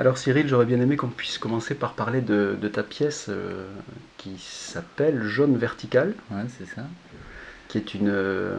Alors 0.00 0.16
Cyril, 0.16 0.46
j'aurais 0.46 0.64
bien 0.64 0.80
aimé 0.80 0.96
qu'on 0.96 1.08
puisse 1.08 1.38
commencer 1.38 1.74
par 1.74 1.94
parler 1.94 2.20
de, 2.20 2.56
ta 2.72 2.84
pièce 2.84 3.26
euh, 3.30 3.66
qui 4.16 4.36
s'appelle 4.38 5.24
Jaune 5.24 5.56
vertical. 5.56 6.14
Ouais, 6.30 6.44
c'est 6.56 6.66
ça. 6.66 6.82
Qui 7.66 7.78
est 7.78 7.94
une... 7.94 8.08
Euh, 8.08 8.56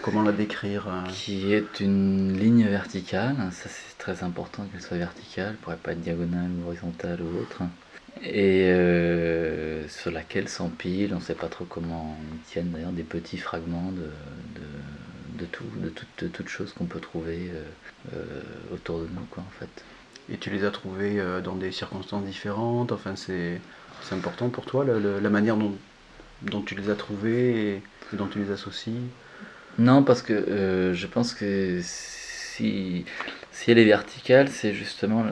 comment 0.00 0.22
la 0.22 0.32
décrire 0.32 0.88
euh? 0.88 1.06
Qui 1.10 1.52
est 1.52 1.80
une 1.80 2.32
ligne 2.32 2.66
verticale. 2.66 3.36
Ça 3.52 3.68
c'est 3.68 3.98
très 3.98 4.24
important 4.24 4.64
qu'elle 4.64 4.80
soit 4.80 4.96
verticale, 4.96 5.48
elle 5.50 5.56
pourrait 5.56 5.76
pas 5.76 5.92
être 5.92 6.00
diagonale 6.00 6.50
ou 6.58 6.68
horizontale 6.68 7.18
ou 7.20 7.38
autre. 7.38 7.64
Et 8.22 8.72
sur 9.88 10.10
laquelle 10.10 10.48
s'empilent, 10.48 11.12
on 11.12 11.18
ne 11.18 11.22
sait 11.22 11.34
pas 11.34 11.48
trop 11.48 11.66
comment 11.66 12.16
ils 12.32 12.50
tiennent 12.50 12.70
d'ailleurs, 12.70 12.92
des 12.92 13.02
petits 13.02 13.38
fragments 13.38 13.92
de, 13.92 14.10
de, 15.38 15.44
tout, 15.44 15.64
de 16.18 16.28
toutes 16.28 16.48
choses 16.48 16.72
qu'on 16.72 16.86
peut 16.86 16.98
trouver 16.98 17.52
autour 18.72 19.00
de 19.00 19.08
nous, 19.14 19.26
quoi, 19.30 19.44
en 19.46 19.60
fait. 19.60 19.84
Et 20.30 20.36
tu 20.36 20.50
les 20.50 20.64
as 20.64 20.70
trouvés 20.70 21.18
euh, 21.18 21.40
dans 21.40 21.54
des 21.54 21.72
circonstances 21.72 22.24
différentes. 22.24 22.92
Enfin, 22.92 23.14
c'est 23.16 23.60
important 24.12 24.48
pour 24.48 24.64
toi 24.64 24.84
la 24.84 25.30
manière 25.30 25.56
dont, 25.56 26.62
tu 26.62 26.74
les 26.74 26.90
as 26.90 26.94
trouvés 26.94 27.74
et, 27.74 27.82
dont 28.12 28.26
tu 28.26 28.38
les 28.38 28.50
associes? 28.50 29.08
Non, 29.78 30.02
parce 30.02 30.22
que 30.22 30.32
euh, 30.32 30.94
je 30.94 31.06
pense 31.06 31.34
que 31.34 31.80
si, 31.82 33.04
si 33.52 33.70
elle 33.70 33.78
est 33.78 33.84
verticale, 33.84 34.48
c'est 34.48 34.72
justement 34.72 35.24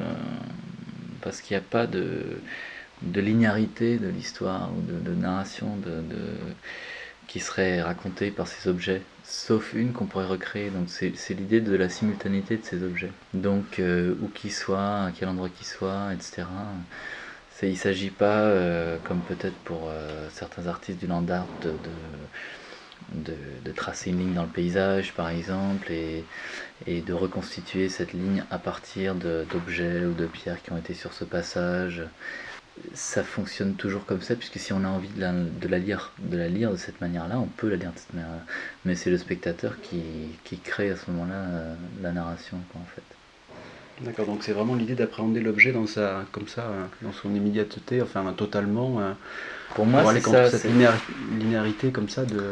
parce 1.23 1.41
qu'il 1.41 1.57
n'y 1.57 1.63
a 1.63 1.67
pas 1.69 1.87
de, 1.87 2.39
linéarité 3.15 3.99
de 3.99 4.09
l'histoire 4.09 4.71
ou 4.77 4.83
de, 4.83 5.15
narration 5.15 5.79
qui 7.27 7.41
serait 7.41 7.83
racontée 7.83 8.31
par 8.31 8.47
ces 8.47 8.69
objets 8.69 9.03
sauf 9.27 9.75
une 9.75 9.93
qu'on 9.93 10.07
pourrait 10.07 10.27
recréer. 10.27 10.71
Donc 10.71 10.89
c'est 10.89 11.35
l'idée 11.35 11.61
de 11.61 11.77
la 11.77 11.89
simultanéité 11.89 12.57
de 12.57 12.65
ces 12.65 12.83
objets. 12.83 13.11
Donc 13.35 13.79
euh, 13.79 14.15
où 14.23 14.29
qu'ils 14.29 14.53
soient, 14.53 15.05
à 15.05 15.13
quel 15.19 15.29
endroit 15.29 15.49
qu'ils 15.49 15.67
soient, 15.67 16.13
etc. 16.15 16.45
Il 17.63 17.71
ne 17.71 17.75
s'agit 17.75 18.11
pas, 18.11 18.41
euh, 18.41 18.99
comme 19.05 19.21
peut-être 19.21 19.57
pour 19.65 19.89
euh, 19.89 20.29
certains 20.31 20.67
artistes 20.67 20.99
du 21.01 21.07
land 21.07 21.27
art, 21.29 21.47
de, 21.63 21.73
de, 23.15 23.33
de, 23.65 23.73
tracer 23.73 24.11
une 24.11 24.19
ligne 24.19 24.35
dans 24.35 24.43
le 24.43 24.49
paysage, 24.49 25.15
par 25.15 25.31
exemple, 25.31 25.91
et, 25.91 26.25
et 26.87 27.01
de 27.01 27.13
reconstituer 27.15 27.89
cette 27.89 28.13
ligne 28.13 28.45
à 28.51 28.59
partir 28.59 29.15
d'objets 29.15 30.05
ou 30.05 30.13
de 30.13 30.27
pierres 30.27 30.63
qui 30.63 30.73
ont 30.73 30.77
été 30.77 30.93
sur 30.93 31.15
ce 31.15 31.25
passage 31.25 32.03
ça 32.95 33.23
fonctionne 33.23 33.75
toujours 33.75 34.05
comme 34.05 34.21
ça, 34.21 34.35
puisque 34.35 34.59
si 34.59 34.73
on 34.73 34.85
a 34.85 34.89
envie 34.89 35.09
de 35.09 35.21
la, 35.21 35.33
de 35.33 35.69
la 35.69 35.79
lire, 35.79 36.13
de 36.19 36.37
la 36.37 36.49
lire 36.49 36.71
de 36.71 36.77
cette 36.77 37.01
manière-là, 37.01 37.39
on 37.39 37.47
peut 37.47 37.69
la 37.69 37.77
lire 37.77 37.93
de 37.93 37.99
cette 37.99 38.13
manière-là. 38.15 38.43
Mais 38.85 38.95
c'est 38.95 39.11
le 39.11 39.19
spectateur 39.19 39.81
qui, 39.83 40.03
qui, 40.45 40.59
crée 40.59 40.91
à 40.91 40.97
ce 40.97 41.11
moment-là 41.11 41.35
euh, 41.35 41.75
la 42.03 42.13
narration, 42.13 42.59
quoi, 42.73 42.81
en 42.81 42.87
fait. 42.95 43.03
D'accord, 44.05 44.27
donc 44.27 44.43
c'est 44.43 44.53
vraiment 44.53 44.75
l'idée 44.75 44.95
d'appréhender 44.95 45.41
l'objet 45.41 45.73
dans 45.73 45.87
sa, 45.87 46.25
comme 46.33 46.49
ça, 46.49 46.63
euh, 46.63 46.85
dans 47.01 47.13
son 47.13 47.35
immédiateté, 47.35 48.03
enfin 48.03 48.31
totalement. 48.37 49.01
Euh, 49.01 49.13
pour 49.75 49.87
moi, 49.87 50.13
c'est 50.13 50.21
ça. 50.21 50.51
Cette 50.51 50.71
linéarité 51.39 51.91
comme 51.91 52.11
ça 52.11 52.27
de, 52.27 52.43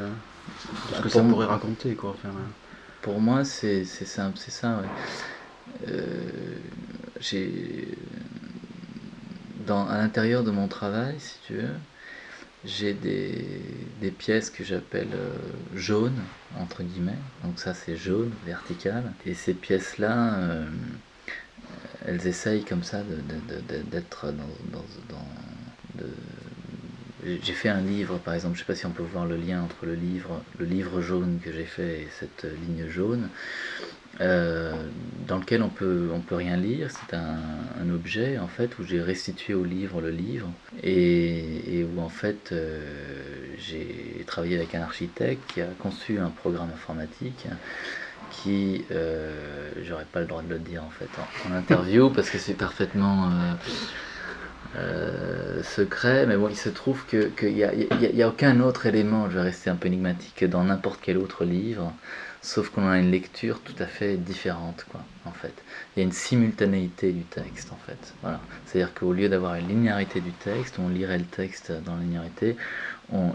ce 0.95 1.03
que 1.03 1.09
ça 1.11 1.23
pourrait 1.23 1.47
raconter, 1.47 1.95
quoi. 1.95 2.17
Enfin, 2.19 2.35
pour 3.03 3.21
moi, 3.21 3.45
c'est 3.45 3.85
simple, 3.85 4.39
c'est 4.39 4.51
ça. 4.51 4.81
Ouais. 4.81 5.93
j'ai 7.21 7.89
à 9.71 9.99
l'intérieur 9.99 10.45
de 10.45 10.51
mon 10.51 10.69
travail, 10.69 11.17
si 11.19 11.39
tu 11.47 11.55
veux, 11.55 11.69
j'ai 12.65 12.95
des, 12.95 14.11
pièces 14.11 14.51
que 14.51 14.65
j'appelle 14.65 15.09
euh, 15.15 15.35
jaunes, 15.75 16.23
entre 16.59 16.83
guillemets. 16.83 17.19
Donc 17.43 17.59
ça 17.59 17.75
c'est 17.75 17.97
jaune, 17.97 18.33
vertical. 18.47 19.03
Et 19.27 19.35
ces 19.35 19.55
pièces-là, 19.55 20.35
euh, 20.35 20.65
elles 22.07 22.27
essayent 22.27 22.65
comme 22.65 22.85
ça 22.85 23.03
d'être 23.03 24.27
dans... 24.33 24.77
dans, 24.77 25.25
j'ai 27.25 27.55
fait 27.55 27.71
un 27.71 27.81
livre, 27.81 28.19
par 28.19 28.35
exemple, 28.35 28.57
je 28.57 28.61
ne 28.61 28.67
sais 28.67 28.73
pas 28.73 28.79
si 28.79 28.85
on 28.85 28.91
peut 28.91 29.03
voir 29.03 29.25
le 29.25 29.37
lien 29.37 29.63
entre 29.63 29.87
le 29.87 29.95
livre, 29.95 30.43
le 30.59 30.67
livre 30.67 31.01
jaune 31.01 31.41
que 31.43 31.53
j'ai 31.53 31.65
fait 31.65 32.03
et 32.03 32.09
cette 32.19 32.45
ligne 32.45 32.87
jaune. 32.89 33.31
Euh, 34.21 34.73
dans 35.27 35.39
lequel 35.39 35.63
on 35.63 35.71
peut, 35.71 36.11
on 36.13 36.21
peut 36.21 36.35
rien 36.35 36.57
lire. 36.57 36.89
C'est 36.91 37.17
un, 37.17 37.35
objet 37.93 38.39
en 38.39 38.49
fait 38.49 38.79
où 38.79 38.83
j'ai 38.83 39.01
restitué 39.01 39.55
au 39.55 39.63
livre 39.63 40.01
le 40.01 40.11
livre 40.11 40.51
et, 40.83 41.87
où 41.95 42.01
en 42.01 42.09
fait 42.09 42.51
euh, 42.51 42.81
j'ai 43.59 44.25
travaillé 44.27 44.57
avec 44.57 44.75
un 44.75 44.81
architecte 44.81 45.53
qui 45.53 45.61
a 45.61 45.67
conçu 45.79 46.19
un 46.19 46.31
programme 46.31 46.71
informatique 46.75 47.47
qui, 48.31 48.85
euh, 48.91 49.71
j'aurais 49.83 50.07
pas 50.07 50.21
le 50.21 50.27
droit 50.27 50.43
de 50.43 50.49
le 50.49 50.59
dire 50.59 50.83
en 50.83 50.91
fait 50.91 51.09
en, 51.49 51.55
interview 51.55 52.11
parce 52.11 52.31
que 52.31 52.39
c'est 52.39 52.55
parfaitement 52.55 53.31
secret, 55.63 56.27
mais 56.27 56.37
bon, 56.37 56.49
il 56.49 56.57
se 56.57 56.69
trouve 56.69 57.05
qu'il 57.07 57.55
n'y 57.55 57.65
a, 57.65 57.73
y 57.75 58.23
a, 58.23 58.29
aucun 58.29 58.61
autre 58.61 58.87
élément, 58.87 59.31
je 59.31 59.37
vais 59.37 59.43
rester 59.43 59.71
un 59.71 59.77
peu 59.77 59.89
énigmatique, 59.89 60.45
dans 60.45 60.65
n'importe 60.65 61.01
quel 61.03 61.19
autre 61.19 61.45
livre 61.45 61.93
sauf 62.45 62.69
qu'on 62.69 62.87
a 62.87 62.99
une 62.99 63.11
lecture 63.11 63.61
tout 63.61 63.75
à 63.79 63.87
fait 63.87 64.17
différente, 64.17 64.85
quoi, 64.91 65.01
en 65.25 65.31
fait. 65.31 65.55
Il 65.97 66.01
y 66.01 66.03
a 66.03 66.05
une 66.05 66.13
simultanéité 66.13 67.11
du 67.11 67.23
texte, 67.23 67.73
en 67.73 67.79
fait. 67.87 68.13
Voilà. 68.21 68.39
C'est-à-dire 68.67 68.93
qu'au 68.93 69.15
lieu 69.15 69.31
d'avoir 69.31 69.55
une 69.55 69.69
linéarité 69.69 70.21
du 70.21 70.31
texte, 70.31 70.79
on 70.79 70.89
lirait 70.89 71.19
le 71.19 71.25
texte 71.25 71.73
dans 71.87 71.97
la 71.97 72.03
linéarité, 72.03 72.57
on, 73.13 73.33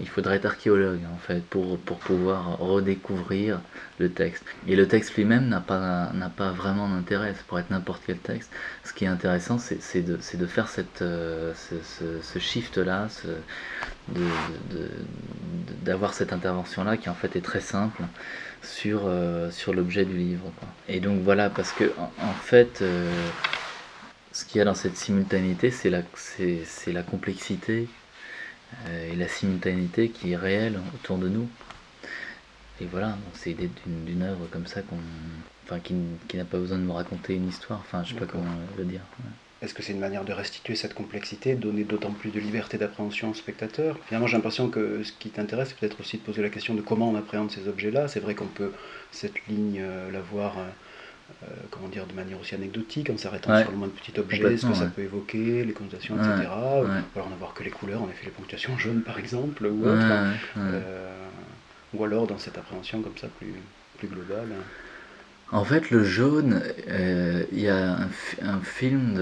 il 0.00 0.08
faudrait 0.08 0.36
être 0.36 0.46
archéologue, 0.46 1.00
en 1.12 1.18
fait, 1.18 1.42
pour, 1.44 1.78
pour 1.78 1.98
pouvoir 1.98 2.58
redécouvrir 2.58 3.60
le 3.98 4.10
texte. 4.10 4.44
Et 4.66 4.76
le 4.76 4.86
texte 4.88 5.14
lui-même 5.14 5.48
n'a 5.48 5.60
pas, 5.60 6.10
pas 6.36 6.50
vraiment 6.50 6.88
d'intérêt, 6.88 7.34
pour 7.48 7.58
être 7.58 7.70
n'importe 7.70 8.02
quel 8.06 8.18
texte. 8.18 8.50
Ce 8.84 8.92
qui 8.92 9.04
est 9.04 9.08
intéressant, 9.08 9.58
c'est, 9.58 10.02
de, 10.02 10.18
de, 10.34 10.46
faire 10.46 10.68
cette, 10.68 11.02
euh, 11.02 11.52
ce, 11.54 12.38
shift-là, 12.38 13.08
d'avoir 15.82 16.14
cette 16.14 16.32
intervention-là 16.32 16.96
qui 16.96 17.08
en 17.08 17.14
fait 17.14 17.36
est 17.36 17.44
très 17.44 17.60
simple 17.60 18.02
sur, 18.62 19.02
euh, 19.04 19.50
sur 19.50 19.74
l'objet 19.74 20.04
du 20.04 20.16
livre. 20.16 20.50
Et 20.88 21.00
donc 21.00 21.20
voilà, 21.22 21.50
parce 21.50 21.72
que 21.72 21.92
en, 21.98 22.32
fait, 22.32 22.80
euh, 22.82 23.10
ce 24.32 24.44
qu'il 24.44 24.58
y 24.58 24.62
a 24.62 24.64
dans 24.64 24.74
cette 24.74 24.96
simultanéité, 24.96 25.70
c'est 25.70 25.90
la, 25.90 26.02
c'est, 26.14 26.92
la 26.92 27.02
complexité 27.02 27.88
et 29.10 29.16
la 29.16 29.28
simultanéité 29.28 30.08
qui 30.08 30.32
est 30.32 30.36
réelle 30.36 30.78
autour 30.94 31.18
de 31.18 31.28
nous. 31.28 31.48
Et 32.80 32.86
voilà, 32.86 33.08
donc 33.08 33.34
c'est 33.34 33.50
l'idée 33.50 33.70
d'une, 33.86 34.22
œuvre 34.22 34.46
comme 34.50 34.66
ça 34.66 34.82
qu'on, 34.82 34.96
enfin, 35.64 35.78
qui, 35.78 35.94
qui 36.28 36.36
n'a 36.36 36.44
pas 36.44 36.58
besoin 36.58 36.78
de 36.78 36.82
me 36.82 36.92
raconter 36.92 37.34
une 37.34 37.48
histoire, 37.48 37.78
enfin 37.80 38.02
je 38.04 38.14
sais 38.14 38.18
pas 38.18 38.26
comment 38.26 38.44
le 38.76 38.84
dire. 38.84 39.00
Est-ce 39.62 39.72
que 39.72 39.82
c'est 39.82 39.92
une 39.92 40.00
manière 40.00 40.24
de 40.24 40.32
restituer 40.32 40.74
cette 40.74 40.92
complexité, 40.92 41.54
donner 41.54 41.84
d'autant 41.84 42.10
plus 42.10 42.30
de 42.30 42.38
liberté 42.38 42.76
d'appréhension 42.76 43.30
au 43.30 43.34
spectateur? 43.34 43.98
Finalement, 44.06 44.26
j'ai 44.26 44.36
l'impression 44.36 44.68
que 44.68 45.02
ce 45.04 45.12
qui 45.12 45.30
t'intéresse, 45.30 45.68
c'est 45.68 45.78
peut-être 45.78 46.00
aussi 46.00 46.18
de 46.18 46.22
poser 46.22 46.42
la 46.42 46.50
question 46.50 46.74
de 46.74 46.82
comment 46.82 47.08
on 47.08 47.16
appréhende 47.16 47.50
ces 47.50 47.66
objets-là. 47.66 48.08
C'est 48.08 48.20
vrai 48.20 48.34
qu'on 48.34 48.46
peut, 48.46 48.72
cette 49.10 49.46
ligne, 49.48 49.80
euh, 49.80 50.10
la 50.10 50.20
voir, 50.20 50.58
euh, 51.30 51.46
euh, 51.46 51.54
comment 51.70 51.88
dire, 51.88 52.06
de 52.06 52.12
manière 52.12 52.40
aussi 52.40 52.54
anecdotique, 52.54 53.10
en 53.10 53.16
s'arrêtant 53.16 53.58
sur 53.60 53.70
le 53.70 53.76
moins 53.76 53.88
de 53.88 53.92
petits 53.92 54.18
objets, 54.18 54.56
ce 54.56 54.66
que 54.66 54.74
ça 54.74 54.86
peut 54.86 55.02
évoquer, 55.02 55.64
les 55.64 55.72
connotations, 55.72 56.16
etc. 56.16 56.48
Ou 56.50 57.18
alors 57.18 57.30
n'avoir 57.30 57.54
que 57.54 57.62
les 57.64 57.70
couleurs, 57.70 58.02
en 58.02 58.08
effet, 58.08 58.26
les 58.26 58.30
ponctuations 58.30 58.76
jaunes, 58.78 59.02
par 59.02 59.18
exemple, 59.18 59.66
ou 59.66 59.86
autre. 59.86 60.06
ou 61.94 62.04
alors 62.04 62.26
dans 62.26 62.38
cette 62.38 62.58
appréhension 62.58 63.02
comme 63.02 63.16
ça 63.16 63.28
plus, 63.38 63.54
plus 63.98 64.08
globale. 64.08 64.48
En 65.52 65.64
fait, 65.64 65.90
le 65.90 66.02
jaune, 66.02 66.62
euh, 66.88 67.44
il 67.52 67.60
y 67.60 67.68
a 67.68 67.98
un, 68.42 68.60
film 68.62 69.14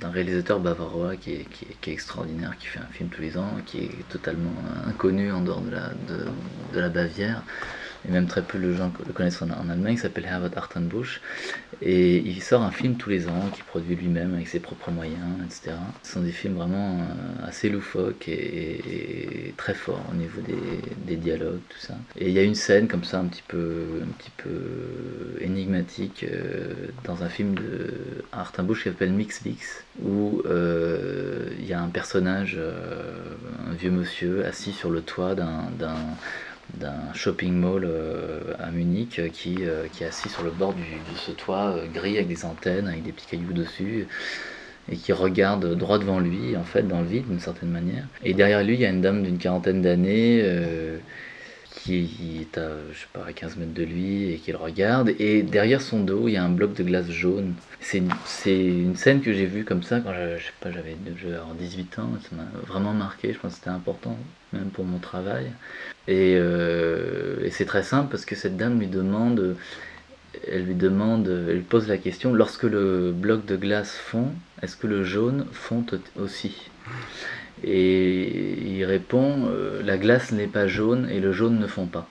d'un 0.00 0.10
réalisateur 0.10 0.60
bavarois 0.60 1.16
qui 1.16 1.32
est, 1.32 1.88
extraordinaire, 1.88 2.56
qui 2.58 2.66
fait 2.66 2.80
un 2.80 2.92
film 2.92 3.08
tous 3.08 3.22
les 3.22 3.38
ans, 3.38 3.50
qui 3.64 3.84
est 3.84 4.08
totalement 4.10 4.54
inconnu 4.86 5.32
en 5.32 5.40
dehors 5.40 5.62
de 5.62 5.70
la, 5.70 5.92
de 6.74 6.80
la 6.80 6.88
Bavière 6.88 7.42
et 8.06 8.10
même 8.10 8.26
très 8.26 8.42
peu 8.42 8.58
de 8.58 8.72
gens 8.72 8.92
le 9.06 9.12
connaissent 9.12 9.40
en, 9.42 9.50
Allemagne, 9.50 9.94
qui 9.94 10.02
s'appelle 10.02 10.26
Herbert 10.26 10.56
Artenbusch. 10.56 11.20
Et 11.82 12.18
il 12.18 12.42
sort 12.42 12.62
un 12.62 12.70
film 12.70 12.96
tous 12.96 13.10
les 13.10 13.28
ans, 13.28 13.50
qu'il 13.52 13.64
produit 13.64 13.96
lui-même 13.96 14.34
avec 14.34 14.48
ses 14.48 14.60
propres 14.60 14.90
moyens, 14.90 15.18
etc. 15.44 15.76
Ce 16.02 16.12
sont 16.12 16.20
des 16.20 16.30
films 16.30 16.54
vraiment 16.54 17.00
euh, 17.00 17.48
assez 17.48 17.68
loufoques 17.68 18.28
et, 18.28 19.54
très 19.56 19.74
forts 19.74 20.04
au 20.10 20.14
niveau 20.14 20.40
des, 21.06 21.16
dialogues, 21.16 21.60
tout 21.68 21.78
ça. 21.78 21.94
Et 22.18 22.28
il 22.28 22.32
y 22.32 22.38
a 22.38 22.42
une 22.42 22.54
scène 22.54 22.88
comme 22.88 23.04
ça, 23.04 23.20
un 23.20 23.26
petit 23.26 23.44
peu, 23.46 24.00
un 24.02 24.12
petit 24.18 24.32
peu 24.36 25.40
énigmatique, 25.40 26.26
euh, 26.28 26.72
dans 27.04 27.22
un 27.22 27.28
film 27.28 27.54
de 27.54 27.94
qui 28.74 28.82
s'appelle 28.82 29.12
Mix 29.12 29.44
Mix, 29.44 29.84
où 30.02 30.42
euh, 30.46 31.48
il 31.58 31.66
y 31.66 31.72
a 31.72 31.80
un 31.80 31.88
personnage, 31.88 32.58
un 32.58 33.74
vieux 33.74 33.90
monsieur, 33.90 34.44
assis 34.44 34.72
sur 34.72 34.90
le 34.90 35.00
toit 35.00 35.34
d'un 35.34 35.70
d'un 36.78 37.12
shopping 37.14 37.52
mall 37.52 37.84
euh, 37.84 38.40
à 38.58 38.70
Munich 38.70 39.18
euh, 39.18 39.28
qui, 39.28 39.56
euh, 39.60 39.86
qui, 39.92 40.04
est 40.04 40.06
assis 40.06 40.28
sur 40.28 40.42
le 40.42 40.50
bord 40.50 40.72
de 40.72 41.16
ce 41.16 41.32
toit 41.32 41.76
gris 41.92 42.16
avec 42.16 42.28
des 42.28 42.44
antennes, 42.44 42.88
avec 42.88 43.02
des 43.02 43.12
petits 43.12 43.26
cailloux 43.26 43.52
dessus 43.52 44.06
et 44.90 44.96
qui 44.96 45.12
regarde 45.12 45.76
droit 45.76 45.98
devant 45.98 46.20
lui, 46.20 46.56
en 46.58 46.62
fait, 46.62 46.86
dans 46.86 47.00
le 47.00 47.06
vide 47.06 47.26
d'une 47.26 47.40
certaine 47.40 47.70
manière. 47.70 48.04
Et 48.22 48.34
derrière 48.34 48.62
lui, 48.62 48.74
il 48.74 48.80
y 48.80 48.84
a 48.84 48.90
une 48.90 49.00
dame 49.00 49.22
d'une 49.22 49.38
quarantaine 49.38 49.80
d'années 49.80 50.42
qui 51.84 52.40
est 52.40 52.58
à, 52.58 52.68
je 52.92 52.98
sais 52.98 53.06
pas, 53.12 53.24
à 53.26 53.32
15 53.32 53.56
mètres 53.56 53.74
de 53.74 53.82
lui 53.82 54.32
et 54.32 54.36
qui 54.38 54.52
le 54.52 54.58
regarde. 54.58 55.10
Et 55.18 55.42
derrière 55.42 55.82
son 55.82 56.00
dos, 56.00 56.28
il 56.28 56.32
y 56.32 56.36
a 56.36 56.44
un 56.44 56.48
bloc 56.48 56.74
de 56.74 56.82
glace 56.82 57.10
jaune. 57.10 57.54
C'est 57.80 57.98
une, 57.98 58.96
scène 58.96 59.20
que 59.20 59.32
j'ai 59.32 59.46
vue 59.46 59.64
comme 59.64 59.82
ça 59.82 60.00
quand 60.00 60.12
j'avais 60.12 60.96
18 61.58 61.98
ans. 61.98 62.10
Ça 62.22 62.36
m'a 62.36 62.46
vraiment 62.66 62.94
marqué. 62.94 63.32
Je 63.32 63.38
pense 63.38 63.52
que 63.52 63.58
c'était 63.58 63.70
important, 63.70 64.16
même 64.52 64.70
pour 64.70 64.84
mon 64.84 64.98
travail. 64.98 65.50
Et, 66.08 66.36
euh, 66.38 67.44
et 67.44 67.50
c'est 67.50 67.66
très 67.66 67.82
simple 67.82 68.10
parce 68.10 68.24
que 68.24 68.34
cette 68.34 68.56
dame 68.56 68.78
lui 68.78 68.88
demande 68.88 69.56
elle 70.48 70.64
lui 70.64 70.74
demande, 70.74 71.28
elle 71.48 71.62
pose 71.62 71.86
la 71.86 71.96
question 71.96 72.34
lorsque 72.34 72.64
le 72.64 73.12
bloc 73.12 73.46
de 73.46 73.54
glace 73.54 73.96
fond, 73.96 74.32
est-ce 74.62 74.76
que 74.76 74.88
le 74.88 75.04
jaune 75.04 75.46
fond 75.52 75.84
aussi? 76.16 76.70
Et 77.66 78.58
il 78.76 78.84
répond 78.84 79.48
euh, 79.48 79.82
la 79.82 79.96
glace 79.96 80.32
n'est 80.32 80.46
pas 80.46 80.66
jaune 80.66 81.08
et 81.10 81.18
le 81.18 81.32
jaune 81.32 81.58
ne 81.58 81.66
fond 81.66 81.86
pas. 81.86 82.08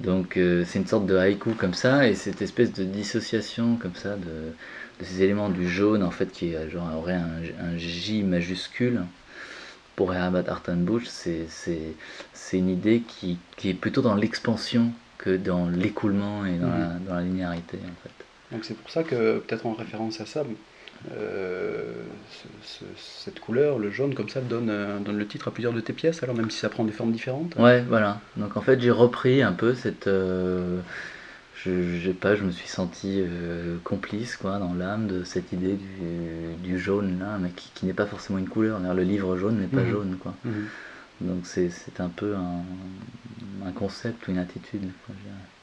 Donc 0.00 0.36
euh, 0.36 0.64
c'est 0.66 0.78
une 0.78 0.86
sorte 0.86 1.06
de 1.06 1.16
haïku 1.16 1.54
comme 1.54 1.74
ça 1.74 2.06
et 2.06 2.14
cette 2.14 2.40
espèce 2.40 2.72
de 2.72 2.84
dissociation 2.84 3.76
comme 3.76 3.96
ça 3.96 4.14
de, 4.14 5.04
ces 5.04 5.22
éléments 5.22 5.48
du 5.48 5.68
jaune 5.68 6.04
en 6.04 6.10
fait 6.10 6.30
qui 6.30 6.52
genre, 6.70 6.88
aurait 6.96 7.14
un, 7.14 7.76
J 7.76 8.22
majuscule 8.22 9.00
pour 9.96 10.14
Herbert 10.14 10.48
Hartenbusch, 10.48 11.06
c'est 11.08 11.48
une 12.52 12.68
idée 12.68 13.02
qui, 13.08 13.38
qui 13.56 13.70
est 13.70 13.74
plutôt 13.74 14.00
dans 14.00 14.14
l'expansion 14.14 14.92
que 15.18 15.36
dans 15.36 15.68
l'écoulement 15.68 16.46
et 16.46 16.54
dans, 16.54 16.68
la, 16.68 16.86
dans, 17.04 17.14
la, 17.16 17.22
linéarité 17.22 17.78
en 17.78 18.02
fait. 18.04 18.54
Donc 18.54 18.64
c'est 18.64 18.76
pour 18.76 18.90
ça 18.90 19.02
que 19.02 19.38
peut-être 19.40 19.66
en 19.66 19.72
référence 19.72 20.20
à 20.20 20.26
ça, 20.26 20.44
euh, 21.12 21.92
cette 22.96 23.40
couleur, 23.40 23.78
le 23.78 23.90
jaune 23.90 24.14
comme 24.14 24.28
ça, 24.28 24.40
donne, 24.40 24.68
euh, 24.70 24.98
donne 24.98 25.18
le 25.18 25.26
titre 25.26 25.48
à 25.48 25.50
plusieurs 25.50 25.72
de 25.72 25.80
tes 25.80 25.92
pièces, 25.92 26.22
alors 26.22 26.34
même 26.34 26.50
si 26.50 26.58
ça 26.58 26.68
prend 26.68 26.84
des 26.84 26.92
formes 26.92 27.12
différentes. 27.12 27.54
Ouais, 27.56 27.82
voilà. 27.88 28.20
Donc 28.36 28.56
en 28.56 28.60
fait 28.60 28.80
j'ai 28.80 28.90
repris 28.90 29.42
un 29.42 29.52
peu 29.52 29.74
cette... 29.74 30.06
Euh, 30.06 30.80
je, 31.64 31.98
je, 31.98 32.12
pas, 32.12 32.36
je 32.36 32.44
me 32.44 32.52
suis 32.52 32.68
senti 32.68 33.20
complice 33.82 34.36
quoi, 34.36 34.58
dans 34.58 34.74
l'âme 34.74 35.08
de 35.08 35.24
cette 35.24 35.52
idée 35.52 35.74
du, 35.74 36.54
du 36.62 36.78
jaune 36.78 37.18
là, 37.18 37.36
mais 37.40 37.50
qui, 37.50 37.72
qui 37.74 37.86
n'est 37.86 37.94
pas 37.94 38.06
forcément 38.06 38.38
une 38.38 38.48
couleur. 38.48 38.78
Le 38.78 39.02
livre 39.02 39.36
jaune 39.36 39.58
n'est 39.58 39.66
pas 39.66 39.82
mhm. 39.82 39.90
jaune. 39.90 40.16
Quoi. 40.20 40.34
Mhm. 40.44 40.66
Donc 41.20 41.38
c'est 41.44 41.70
un 41.98 42.10
peu 42.10 42.36
un, 42.36 42.62
un, 43.66 43.72
concept 43.72 44.28
ou 44.28 44.30
une 44.30 44.38
attitude. 44.38 44.88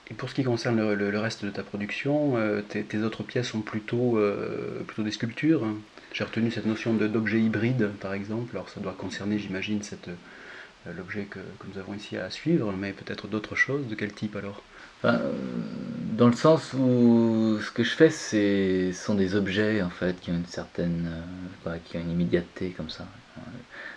Et 0.09 0.13
pour 0.13 0.29
ce 0.29 0.35
qui 0.35 0.43
concerne 0.43 0.93
le, 0.93 1.19
reste 1.19 1.45
de 1.45 1.49
ta 1.49 1.63
production, 1.63 2.37
euh, 2.37 2.61
tes, 2.61 2.97
autres 2.99 3.23
pièces 3.23 3.47
sont 3.47 3.61
plutôt, 3.61 4.17
euh, 4.17 4.83
plutôt 4.85 5.03
des 5.03 5.11
sculptures. 5.11 5.65
J'ai 6.13 6.23
retenu 6.23 6.51
cette 6.51 6.67
notion 6.67 6.93
d'objet 6.93 7.41
hybride, 7.41 7.89
par 7.99 8.13
exemple. 8.13 8.55
Alors 8.55 8.69
ça 8.69 8.79
doit 8.79 8.95
concerner, 8.97 9.39
j'imagine, 9.39 9.81
euh, 10.07 10.91
l'objet 10.95 11.23
que, 11.23 11.39
que, 11.39 11.67
nous 11.73 11.79
avons 11.79 11.95
ici 11.95 12.17
à 12.17 12.29
suivre, 12.29 12.71
mais 12.71 12.93
peut-être 12.93 13.27
d'autres 13.27 13.55
choses. 13.55 13.87
De 13.87 13.95
quel 13.95 14.13
type 14.13 14.35
alors? 14.35 14.61
Enfin, 15.03 15.19
Dans 16.13 16.27
le 16.27 16.35
sens 16.35 16.73
où 16.73 17.57
ce 17.59 17.71
que 17.71 17.83
je 17.83 17.95
fais, 17.95 18.11
ce 18.11 18.91
sont 18.93 19.15
des 19.15 19.35
objets 19.35 19.81
en 19.81 19.89
fait 19.89 20.19
qui 20.19 20.29
ont 20.29 20.35
une 20.35 20.45
certaine, 20.45 21.09
qui 21.85 21.97
ont 21.97 22.01
une 22.01 22.11
immédiateté 22.11 22.69
comme 22.77 22.91
ça. 22.91 23.07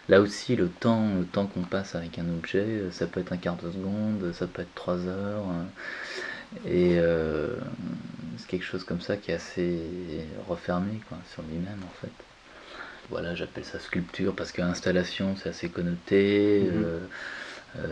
Là 0.08 0.22
aussi, 0.22 0.56
le 0.56 0.68
temps, 0.68 1.16
le 1.18 1.26
temps 1.26 1.46
qu'on 1.46 1.62
passe 1.62 1.94
avec 1.94 2.18
un 2.18 2.28
objet, 2.30 2.64
euh, 2.64 2.90
ça 2.90 3.06
peut 3.06 3.20
être 3.20 3.32
un 3.32 3.36
quart 3.36 3.56
de 3.56 3.70
seconde, 3.70 4.32
ça 4.32 4.46
peut 4.46 4.62
être 4.62 4.74
trois 4.74 5.06
heures. 5.06 5.44
Euh, 5.44 6.66
et 6.66 6.98
euh, 6.98 7.56
c'est 8.38 8.46
quelque 8.48 8.64
chose 8.64 8.84
comme 8.84 9.02
ça 9.02 9.18
qui 9.18 9.32
est 9.32 9.34
assez 9.34 9.78
refermé 10.48 11.00
quoi, 11.08 11.18
sur 11.30 11.42
lui-même 11.42 11.80
en 11.84 12.00
fait. 12.00 12.12
Voilà, 13.10 13.34
j'appelle 13.34 13.66
ça 13.66 13.78
sculpture 13.78 14.34
parce 14.34 14.52
qu'installation 14.52 15.36
c'est 15.36 15.50
assez 15.50 15.68
connoté 15.68 16.62
mhm. 16.72 17.82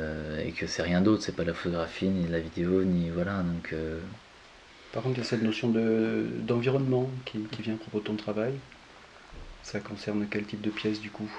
et 0.42 0.52
que 0.52 0.66
c'est 0.66 0.82
rien 0.82 1.02
d'autre, 1.02 1.22
c'est 1.22 1.36
pas 1.36 1.44
la 1.44 1.52
photographie 1.52 2.08
ni 2.08 2.26
la 2.28 2.40
vidéo 2.40 2.82
ni 2.82 3.10
voilà 3.10 3.42
donc. 3.42 3.74
Par 4.92 5.02
contre, 5.02 5.16
il 5.16 5.22
y 5.22 5.26
a 5.26 5.28
cette 5.28 5.42
notion 5.42 5.68
d'environnement 5.68 7.10
qui, 7.26 7.40
qui 7.52 7.60
vient 7.60 7.74
à 7.74 7.78
propos 7.78 7.98
de 7.98 8.04
ton 8.04 8.16
travail. 8.16 8.54
Ça 9.62 9.80
concerne 9.80 10.26
quel 10.30 10.44
type 10.44 10.62
de 10.62 10.70
pièce 10.70 11.00
du 11.00 11.10
coup? 11.10 11.30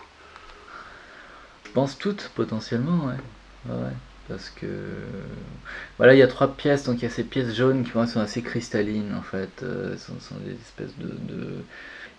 Toutes 1.86 2.32
potentiellement, 2.36 3.06
ouais. 3.06 3.74
Parce 4.28 4.50
que 4.50 4.68
voilà, 5.98 6.14
il 6.14 6.20
y 6.20 6.24
a 6.24 6.28
trois 6.28 6.56
pièces, 6.56 6.84
donc 6.84 6.98
il 6.98 7.04
y 7.04 7.06
a 7.06 7.10
ces 7.10 7.24
pièces 7.24 7.56
jaunes 7.56 7.86
qui 7.86 7.92
sont 7.92 8.20
assez 8.20 8.42
cristallines 8.42 9.14
en 9.16 9.22
fait, 9.22 9.64
euh, 9.64 9.98
sont, 9.98 10.20
sont, 10.20 10.36
des 10.46 10.52
espèces 10.54 10.98
de, 10.98 11.08
de... 11.34 11.64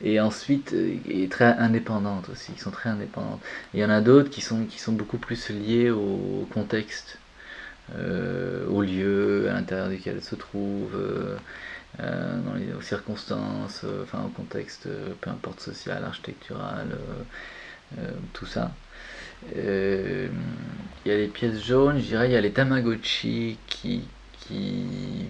et 0.01 0.19
ensuite 0.21 0.73
euh, 0.73 0.97
et 1.07 1.29
très 1.29 1.45
indépendantes 1.59 2.31
aussi, 2.31 2.53
qui 2.53 2.61
sont 2.61 2.71
très 2.71 2.89
indépendantes. 2.89 3.41
il 3.75 3.81
y 3.81 3.85
en 3.85 3.91
a 3.91 4.01
d'autres 4.01 4.31
qui 4.31 4.41
sont 4.41 4.65
qui 4.65 4.79
sont 4.79 4.93
beaucoup 4.93 5.19
plus 5.19 5.51
liées 5.51 5.91
au, 5.91 6.49
contexte, 6.55 7.19
euh, 7.95 8.67
au 8.69 8.83
lieu 8.83 9.49
à 9.51 9.55
l'intérieur 9.55 9.89
duquel 9.91 10.17
elles 10.17 10.25
se 10.25 10.35
trouvent. 10.37 10.99
dans 11.99 12.55
les, 12.55 12.73
aux 12.73 12.81
circonstances, 12.83 13.85
enfin 14.03 14.23
au 14.25 14.29
contexte, 14.29 14.89
peu 15.21 15.31
importe 15.31 15.61
social, 15.61 16.05
architectural, 16.05 16.89
tout 18.33 18.47
ça. 18.47 18.73
Euh, 19.57 20.29
il 21.05 21.13
y 21.13 21.15
a 21.15 21.19
les 21.19 21.29
pièces 21.29 21.65
jaunes, 21.65 21.99
je 21.99 22.07
dirais, 22.07 22.29
il 22.29 22.33
y 22.33 22.37
a 22.37 22.41
les 22.41 22.53
Tamagotchi 22.53 23.59
qui, 23.67 24.03
qui 24.33 25.27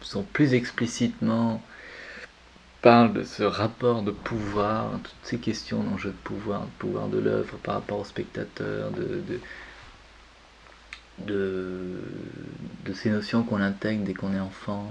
sont 0.00 0.22
plus 0.22 0.54
explicitement 0.54 1.62
parlent 2.82 3.14
de 3.14 3.24
ce 3.24 3.42
rapport 3.42 4.02
de 4.02 4.10
pouvoir, 4.10 4.90
toutes 5.02 5.14
ces 5.22 5.38
questions 5.38 5.82
d'enjeu 5.82 6.10
de 6.10 6.16
pouvoir, 6.16 6.62
de 6.62 6.70
pouvoir 6.78 7.08
de 7.08 7.18
l'œuvre 7.18 7.56
par 7.62 7.76
rapport 7.76 8.00
au 8.00 8.04
spectateur, 8.04 8.90
de, 8.90 9.22
de, 11.18 12.00
de 12.84 12.92
ces 12.92 13.08
notions 13.08 13.42
qu'on 13.42 13.60
intègre 13.62 14.04
dès 14.04 14.12
qu'on 14.12 14.34
est 14.34 14.40
enfant, 14.40 14.90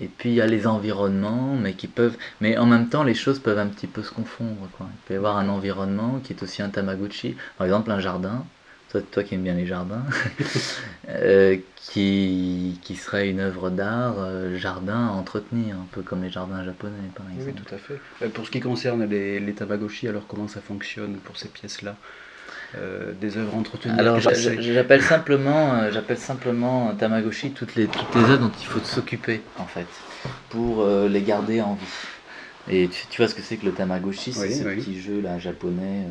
et 0.00 0.06
puis 0.06 0.30
il 0.30 0.34
y 0.34 0.40
a 0.40 0.46
les 0.46 0.66
environnements, 0.66 1.54
mais 1.56 1.74
qui 1.74 1.88
peuvent. 1.88 2.16
Mais 2.40 2.56
en 2.56 2.66
même 2.66 2.88
temps, 2.88 3.02
les 3.02 3.14
choses 3.14 3.38
peuvent 3.40 3.58
un 3.58 3.66
petit 3.66 3.86
peu 3.86 4.02
se 4.02 4.12
confondre. 4.12 4.68
Quoi. 4.76 4.86
Il 4.92 5.06
peut 5.06 5.14
y 5.14 5.16
avoir 5.16 5.36
un 5.38 5.48
environnement 5.48 6.20
qui 6.22 6.32
est 6.32 6.42
aussi 6.42 6.62
un 6.62 6.68
Tamagotchi. 6.70 7.36
Par 7.56 7.66
exemple, 7.66 7.90
un 7.90 8.00
jardin. 8.00 8.44
Toi, 8.90 9.02
toi 9.02 9.22
qui 9.22 9.34
aimes 9.34 9.42
bien 9.42 9.52
les 9.52 9.66
jardins, 9.66 10.02
euh, 11.10 11.58
qui, 11.76 12.78
qui, 12.80 12.96
serait 12.96 13.28
une 13.28 13.40
œuvre 13.40 13.68
d'art, 13.68 14.14
euh, 14.18 14.56
jardin 14.56 15.08
à 15.08 15.10
entretenir, 15.10 15.76
un 15.76 15.86
peu 15.92 16.00
comme 16.00 16.22
les 16.22 16.30
jardins 16.30 16.64
japonais 16.64 16.96
par 17.14 17.26
exemple. 17.28 17.58
Oui, 17.58 17.64
tout 17.66 17.74
à 17.74 17.76
fait. 17.76 18.00
Euh, 18.22 18.30
pour 18.30 18.46
ce 18.46 18.50
qui 18.50 18.60
concerne 18.60 19.04
les, 19.04 19.40
les 19.40 19.52
Tamagotchi, 19.52 20.08
alors 20.08 20.26
comment 20.26 20.48
ça 20.48 20.62
fonctionne 20.62 21.18
pour 21.18 21.36
ces 21.36 21.48
pièces-là? 21.48 21.96
Euh, 22.76 23.14
des 23.18 23.38
œuvres 23.38 23.54
entretenues 23.54 23.98
Alors 23.98 24.20
j'appelle 24.20 25.02
simplement, 25.02 25.74
euh, 25.74 25.90
j'appelle 25.90 26.18
simplement 26.18 26.94
Tamagotchi 26.94 27.52
toutes 27.52 27.74
les, 27.76 27.86
toutes 27.86 28.14
les 28.14 28.30
œuvres 28.30 28.46
dont 28.46 28.52
il 28.60 28.66
faut 28.66 28.80
s'occuper 28.80 29.40
en 29.58 29.64
fait 29.64 29.86
pour 30.50 30.82
euh, 30.82 31.08
les 31.08 31.22
garder 31.22 31.62
en 31.62 31.74
vie. 31.74 31.86
Et 32.70 32.90
tu, 33.10 33.16
vois 33.16 33.28
ce 33.28 33.34
que 33.34 33.40
c'est 33.40 33.56
que 33.56 33.64
le 33.64 33.72
Tamagotchi, 33.72 34.34
c'est 34.34 34.50
ce 34.50 34.64
petit 34.64 35.00
jeu 35.00 35.22
là 35.22 35.38
japonais 35.38 36.04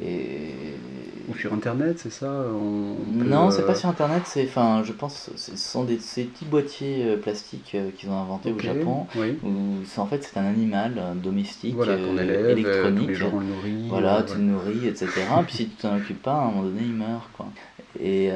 et... 0.00 0.74
Ou 1.28 1.36
sur 1.36 1.52
internet, 1.52 1.98
c'est 1.98 2.12
ça 2.12 2.46
Non, 3.12 3.50
c'est 3.50 3.66
pas 3.66 3.74
sur 3.74 3.90
internet, 3.90 4.22
c'est, 4.24 4.44
enfin, 4.44 4.82
je 4.82 4.92
pense, 4.92 5.30
ce 5.36 5.56
sont 5.56 5.84
des, 5.84 5.98
ces 5.98 6.24
petits 6.24 6.46
boîtiers 6.46 7.04
euh, 7.04 7.16
plastiques 7.18 7.72
euh, 7.74 7.90
qu'ils 7.90 8.08
ont 8.08 8.18
inventés 8.18 8.50
au 8.50 8.58
Japon, 8.58 9.06
où 9.44 9.84
c'est 9.84 10.00
en 10.00 10.06
fait 10.06 10.24
c'est 10.24 10.40
un 10.40 10.46
animal 10.46 10.94
euh, 10.96 11.14
domestique, 11.14 11.76
électronique. 11.76 13.10
voilà, 13.88 14.22
tu 14.22 14.36
le 14.36 14.44
nourris, 14.44 14.86
etc. 14.86 15.10
Puis 15.46 15.54
si 15.54 15.68
tu 15.68 15.76
t'en 15.76 15.96
occupes 15.96 16.22
pas, 16.22 16.32
à 16.32 16.40
un 16.44 16.46
moment 16.46 16.62
donné, 16.62 16.80
il 16.82 16.94
meurt, 16.94 17.30
quoi. 17.36 17.46
Et, 17.98 18.26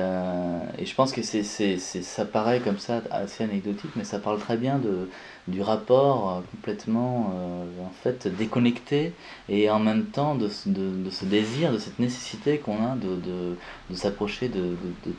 et 0.79 0.87
je 0.87 0.95
pense 0.95 1.13
que 1.13 1.23
c'est, 1.23 1.43
c'est, 1.45 1.79
ça 1.79 2.25
paraît 2.25 2.61
comme 2.61 2.79
ça 2.79 3.03
assez 3.11 3.45
anecdotique, 3.45 3.91
mais 3.97 4.05
ça 4.05 4.19
parle 4.19 4.39
très 4.39 4.57
bien 4.57 4.79
de, 4.79 5.09
du 5.49 5.61
rapport 5.63 6.31
euh, 6.31 6.41
complètement 6.51 7.33
euh, 7.35 7.85
en 7.85 7.91
fait 7.91 8.29
déconnecté 8.29 9.13
et 9.49 9.71
en 9.71 9.79
même 9.79 10.07
temps 10.07 10.35
de, 10.35 10.49
de, 10.67 11.11
ce 11.11 11.25
désir, 11.25 11.73
de 11.73 11.79
cette 11.79 11.99
nécessité 11.99 12.59
qu'on 12.59 12.85
a 12.85 12.97
de, 12.97 13.17
de 13.17 13.95
s'approcher 13.95 14.49
de, 14.49 14.77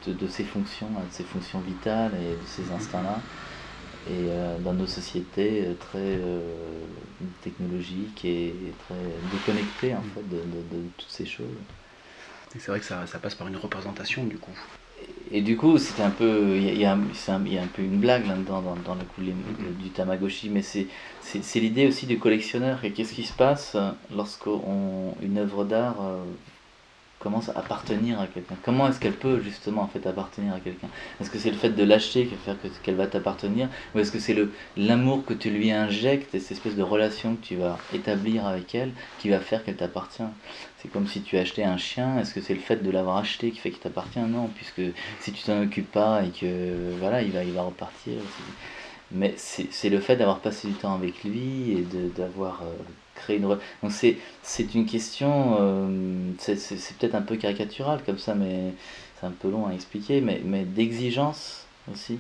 de, 0.08 0.28
ces 0.28 0.44
fonctions, 0.44 0.90
de 0.90 1.12
ces 1.12 1.24
fonctions 1.24 1.60
vitales 1.62 2.14
et 2.16 2.36
de 2.38 2.46
ces 2.46 2.72
instincts-là. 2.72 3.22
Et 4.06 4.28
euh, 4.32 4.60
dans 4.60 4.74
nos 4.74 4.88
sociétés 4.88 5.66
très 5.80 6.20
technologiques 7.42 8.26
et, 8.26 8.54
très 8.80 9.20
déconnectées 9.24 9.96
en 9.96 10.04
fait 10.04 10.28
de, 10.28 10.42
toutes 10.98 11.10
ces 11.10 11.26
choses. 11.26 11.48
C'est 12.60 12.68
vrai 12.68 12.80
que 12.80 12.86
ça, 12.86 13.06
passe 13.22 13.36
par 13.36 13.48
une 13.48 13.58
représentation 13.58 14.26
du 14.26 14.38
coup 14.38 14.58
et 15.32 15.42
du 15.42 15.58
coup, 15.58 15.78
c'était 15.80 16.04
un 16.04 16.12
peu, 16.12 16.58
il 16.58 16.78
y, 16.78 16.86
a, 16.86 16.94
un 16.94 17.68
peu 17.68 17.82
une 17.82 18.00
blague 18.00 18.28
là-dedans 18.28 18.62
dans, 18.76 18.96
le 18.96 19.04
coup 19.04 19.22
du 19.22 19.92
Tamagotchi, 19.92 20.50
mais 20.50 20.62
c'est, 20.62 20.88
c'est, 21.20 21.60
l'idée 21.60 21.88
aussi 21.88 22.06
du 22.06 22.20
collectionneur. 22.20 22.86
Et 22.86 22.94
qu'est-ce 22.94 23.14
qui 23.14 23.24
se 23.24 23.34
passe 23.34 23.76
lorsqu'une 24.12 25.38
œuvre 25.38 25.66
d'art 25.66 26.06
euh, 26.06 26.24
commence 27.24 27.50
à 27.50 27.54
appartenir 27.60 28.20
à 28.20 28.28
quelqu'un. 28.28 28.56
Comment 28.62 28.88
est-ce 28.90 29.00
qu'elle 29.00 29.18
peut 29.18 29.40
justement 29.42 29.82
en 29.84 29.88
fait 29.88 30.06
appartenir 30.06 30.54
à 30.54 30.60
quelqu'un? 30.60 30.90
Est-ce 31.20 31.30
que 31.32 31.40
c'est 31.40 31.52
le 31.52 31.58
fait 31.58 31.70
de 31.72 31.84
l'acheter 31.84 32.28
qui 32.28 32.36
va 32.36 32.42
faire 32.42 32.58
qu'elle 32.84 32.96
va 32.96 33.08
t'appartenir? 33.08 33.70
Ou 33.96 34.00
est-ce 34.00 34.12
que 34.12 34.20
c'est 34.20 34.36
l'amour 34.76 35.26
que 35.26 35.34
tu 35.34 35.50
lui 35.50 35.72
injectes 35.72 36.36
et 36.36 36.40
cette 36.40 36.52
espèce 36.52 36.76
de 36.76 36.84
relation 36.84 37.36
que 37.36 37.42
tu 37.42 37.56
vas 37.56 37.78
établir 37.92 38.46
avec 38.46 38.76
elle 38.76 38.94
qui 39.18 39.30
va 39.30 39.40
faire 39.40 39.64
qu'elle 39.64 39.78
t'appartient? 39.78 40.24
C'est 40.78 40.90
comme 40.90 41.08
si 41.08 41.24
tu 41.24 41.38
achetais 41.38 41.64
un 41.64 41.78
chien, 41.78 42.20
est-ce 42.20 42.34
que 42.34 42.42
c'est 42.42 42.54
le 42.54 42.60
fait 42.60 42.84
de 42.84 42.92
l'avoir 42.92 43.18
acheté 43.18 43.52
qui 43.52 43.60
fait 43.60 43.72
qu'il 43.72 43.80
t'appartient? 43.80 44.20
Non, 44.20 44.50
puisque 44.50 44.82
si 45.20 45.32
tu 45.32 45.44
t'en 45.44 45.62
occupes 45.64 45.92
pas 45.92 46.24
et 46.26 46.32
que 46.32 46.96
voilà, 47.00 47.22
il 47.22 47.32
va, 47.32 47.44
il 47.44 47.54
va 47.54 47.64
repartir. 47.64 48.14
Mais 49.12 49.36
c'est 49.38 49.90
le 49.90 50.00
fait 50.00 50.16
d'avoir 50.18 50.42
passé 50.42 50.68
du 50.68 50.76
temps 50.76 50.94
avec 50.96 51.24
lui 51.24 51.72
et 51.72 51.84
d'avoir 52.18 52.64
euh, 53.18 53.22
créé 53.22 53.38
une... 53.38 53.48
Donc 53.48 53.92
c'est 53.92 54.76
une 54.76 54.86
question, 54.86 55.58
euh, 55.60 56.32
c'est 56.40 56.98
peut-être 56.98 57.16
un 57.16 57.22
peu 57.22 57.36
caricatural 57.36 58.02
comme 58.06 58.18
ça, 58.18 58.36
mais 58.36 58.74
c'est 59.20 59.26
un 59.26 59.32
peu 59.32 59.50
long 59.50 59.68
à 59.68 59.74
expliquer, 59.74 60.22
mais, 60.22 60.42
mais 60.44 60.64
d'exigence 60.64 61.66
aussi. 61.92 62.20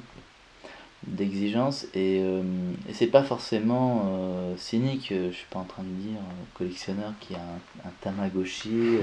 D'exigence, 1.06 1.86
et, 1.94 2.22
euh, 2.22 2.42
et 2.88 2.94
c'est 2.94 3.08
pas 3.08 3.24
forcément 3.24 4.10
cynique, 4.58 5.08
je 5.10 5.32
suis 5.32 5.48
pas 5.50 5.60
en 5.60 5.66
train 5.66 5.84
de 5.84 6.02
dire 6.02 6.20
collectionneur 6.54 7.12
qui 7.20 7.36
a 7.36 7.40
un, 7.40 7.90
un 7.90 7.92
Tamagotchi, 8.00 9.00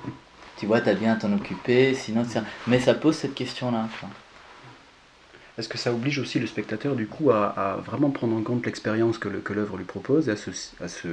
tu 0.56 0.66
vois, 0.66 0.80
t'as 0.80 0.94
bien 0.94 1.12
à 1.12 1.16
t'en 1.16 1.32
occuper, 1.32 1.94
sinon... 1.94 2.24
Mais 2.66 2.80
ça 2.80 2.94
pose 2.94 3.14
cette 3.14 3.34
question-là. 3.34 3.88
Est-ce 5.58 5.68
que 5.68 5.78
ça 5.78 5.92
oblige 5.92 6.18
aussi 6.18 6.40
le 6.40 6.46
spectateur 6.46 6.96
du 6.96 7.06
coup 7.06 7.30
à, 7.30 7.80
vraiment 7.84 8.10
prendre 8.10 8.36
en 8.36 8.42
compte 8.42 8.66
l'expérience 8.66 9.18
que 9.18 9.52
l'œuvre 9.52 9.76
lui 9.76 9.84
propose 9.84 10.28
et 10.28 10.32
à, 10.32 10.36
se, 10.36 10.50
à, 10.82 10.88
se, 10.88 11.08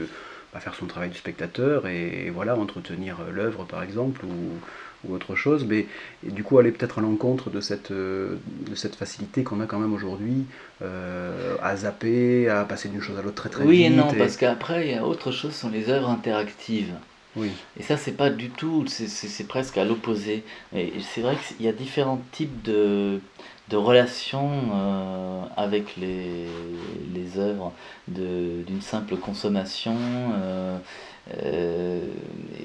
à, 0.55 0.59
faire 0.59 0.73
son 0.73 0.87
travail 0.87 1.09
du 1.09 1.17
spectateur 1.17 1.87
et, 1.87 2.31
voilà 2.33 2.57
entretenir 2.57 3.17
l'œuvre 3.31 3.65
par 3.65 3.83
exemple 3.83 4.25
ou, 4.25 5.07
ou, 5.07 5.13
autre 5.13 5.35
chose, 5.35 5.65
mais 5.67 5.85
du 6.23 6.43
coup 6.43 6.57
aller 6.57 6.71
peut-être 6.71 6.97
à 6.97 7.01
l'encontre 7.01 7.51
de 7.51 7.61
cette, 7.61 7.91
de 7.91 8.37
cette 8.73 8.95
facilité 8.95 9.43
qu'on 9.43 9.61
a 9.61 9.67
quand 9.67 9.79
même 9.79 9.93
aujourd'hui 9.93 10.45
euh, 10.81 11.55
à 11.61 11.75
zapper, 11.75 12.49
à 12.49 12.63
passer 12.63 12.89
d'une 12.89 13.01
chose 13.01 13.19
à 13.19 13.21
l'autre 13.21 13.35
très 13.35 13.49
très 13.49 13.61
vite. 13.61 13.69
Oui 13.69 13.83
et 13.83 13.91
non, 13.91 14.11
parce 14.17 14.37
qu'après 14.37 14.87
il 14.87 14.91
y 14.95 14.97
a 14.97 15.05
autre 15.05 15.31
chose, 15.31 15.53
sont 15.53 15.69
les 15.69 15.89
œuvres 15.89 16.09
interactives. 16.09 16.93
Et 17.39 17.83
ça, 17.83 17.97
c'est 17.97 18.11
pas 18.11 18.29
du 18.29 18.49
tout, 18.49 18.85
c'est 18.87 19.47
presque 19.47 19.77
à 19.77 19.85
l'opposé. 19.85 20.43
C'est 20.73 21.21
vrai 21.21 21.37
qu'il 21.37 21.65
y 21.65 21.69
a 21.69 21.73
différents 21.73 22.21
types 22.31 22.61
de, 22.63 23.21
de 23.71 23.77
relations 23.77 24.51
euh, 24.73 25.43
avec 25.55 25.95
les, 25.95 26.45
les 27.13 27.39
œuvres 27.39 27.71
d'une 28.07 28.81
simple 28.81 29.15
consommation 29.15 29.95
euh, 30.35 30.77
euh, 31.43 32.01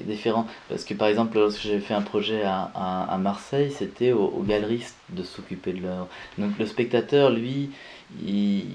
différent 0.05 0.47
parce 0.67 0.83
que 0.83 0.93
par 0.93 1.07
exemple 1.07 1.37
lorsque 1.37 1.61
j'ai 1.61 1.79
fait 1.79 1.93
un 1.93 2.01
projet 2.01 2.41
à, 2.43 2.71
à, 2.73 3.17
Marseille 3.17 3.71
c'était 3.71 4.11
aux, 4.11 4.43
galeristes 4.45 4.97
de 5.09 5.23
s'occuper 5.23 5.71
de 5.73 5.83
l'œuvre. 5.83 6.07
Donc 6.37 6.57
le 6.59 6.65
spectateur 6.65 7.29
lui 7.29 7.69
il 8.25 8.65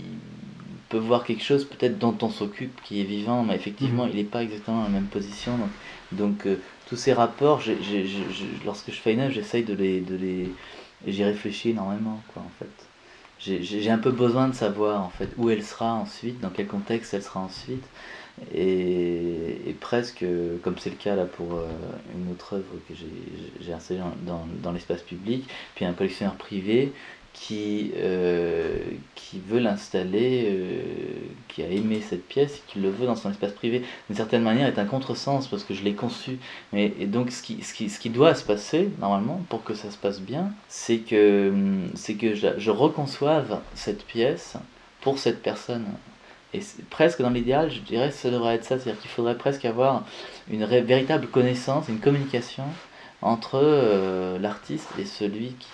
peut 0.92 0.99
voir 0.99 1.25
quelque 1.25 1.42
chose 1.42 1.64
peut-être 1.64 1.99
dont 1.99 2.16
on 2.22 2.30
s'occupe 2.30 2.80
qui 2.82 3.00
est 3.00 3.04
vivant 3.04 3.42
mais 3.42 3.56
effectivement 3.56 4.06
mmh. 4.06 4.11
il 4.11 4.16
n'est 4.16 4.25
pas 4.25 4.42
exactement 4.42 4.78
dans 4.78 4.84
la 4.84 4.90
même 4.90 5.06
position 5.06 5.52
donc, 5.56 5.70
donc 6.12 6.58
tous 6.88 6.96
ces 6.96 7.12
rapports 7.12 7.62
lorsque 8.64 8.90
je 8.90 9.00
fais 9.00 9.14
une 9.14 9.20
œuvre 9.20 9.32
j'essaye 9.32 9.64
de 9.64 9.75
les, 9.75 10.00
de 10.00 10.14
les 10.14 10.50
j'y 11.06 11.25
réfléchis 11.25 11.70
énormément, 11.70 12.20
quoi, 12.32 12.42
en 12.42 12.50
fait. 12.58 12.70
J'ai 13.38 13.90
un 13.90 13.99
peu 13.99 14.12
besoin 14.12 14.49
de 14.49 14.54
savoir, 14.54 15.02
en 15.02 15.11
fait, 15.11 15.28
où 15.37 15.50
elle 15.50 15.64
sera 15.64 15.94
ensuite, 15.94 16.40
dans 16.40 16.50
quel 16.50 16.68
contexte 16.68 17.12
elle 17.12 17.25
sera 17.25 17.40
ensuite. 17.40 17.84
Et, 18.54 19.75
presque, 19.80 20.25
comme 20.62 20.78
c'est 20.78 20.90
le 20.90 20.96
cas 20.96 21.16
là 21.16 21.26
pour 21.26 21.54
euh, 21.54 21.66
une 22.14 22.30
autre 22.30 22.54
œuvre 22.54 22.75
que 22.88 22.94
j'ai 23.61 23.72
installée 23.72 24.00
dans, 24.25 24.46
dans 24.62 24.72
l'espace 24.72 25.02
public, 25.02 25.44
puis 25.75 25.84
un 25.84 25.92
collectionneur 25.92 26.37
privé 26.37 26.92
qui, 27.33 27.93
euh, 27.97 28.77
qui 29.15 29.41
veut 29.41 29.59
l'installer, 29.59 30.45
euh, 30.47 30.83
qui 31.49 31.62
a 31.62 31.69
aimé 31.69 32.01
cette 32.01 32.27
pièce 32.27 32.59
et 32.59 32.62
qui 32.67 32.79
le 32.79 32.91
veut 32.91 33.07
dans 33.07 33.17
son 33.17 33.31
espace 33.31 33.53
privé, 33.53 33.83
d'une 34.09 34.17
certaine 34.17 34.43
manière 34.43 34.67
est 34.67 34.79
un 34.79 34.85
contresens 34.85 35.49
parce 35.49 35.65
que 35.65 35.75
je 35.75 35.83
l'ai 35.83 35.95
conçu. 35.95 36.39
Mais, 36.73 36.93
et 37.01 37.07
donc 37.07 37.31
ce 37.31 37.43
qui, 37.43 37.62
ce, 37.62 37.75
qui, 37.75 37.89
ce 37.89 37.99
qui 37.99 38.11
doit 38.11 38.35
se 38.35 38.45
passer, 38.45 38.91
normalement, 39.01 39.41
pour 39.49 39.65
que 39.65 39.75
ça 39.75 39.91
se 39.91 39.97
passe 39.97 40.21
bien, 40.21 40.51
c'est 40.69 40.99
que, 40.99 41.53
c'est 41.95 42.15
que 42.15 42.35
je, 42.35 42.49
je 42.59 42.71
reconçoive 42.71 43.61
cette 43.75 44.05
pièce 44.05 44.57
pour 45.01 45.19
cette 45.19 45.43
personne. 45.43 45.87
Et 46.55 46.61
presque 46.91 47.23
dans 47.23 47.31
l'idéal, 47.31 47.71
je 47.71 47.81
dirais, 47.81 48.11
ça 48.11 48.31
devrait 48.31 48.57
être 48.57 48.65
ça, 48.65 48.79
c'est-à-dire 48.79 49.01
qu'il 49.01 49.11
faudrait 49.11 49.39
presque 49.39 49.65
avoir 49.65 50.05
une 50.51 50.67
véritable 50.67 51.27
connaissance, 51.29 51.89
une 51.89 51.99
communication 51.99 52.65
entre 53.23 53.61
euh, 53.62 54.38
l'artiste 54.38 54.88
et 54.99 55.05
celui 55.05 55.55
qui, 55.59 55.69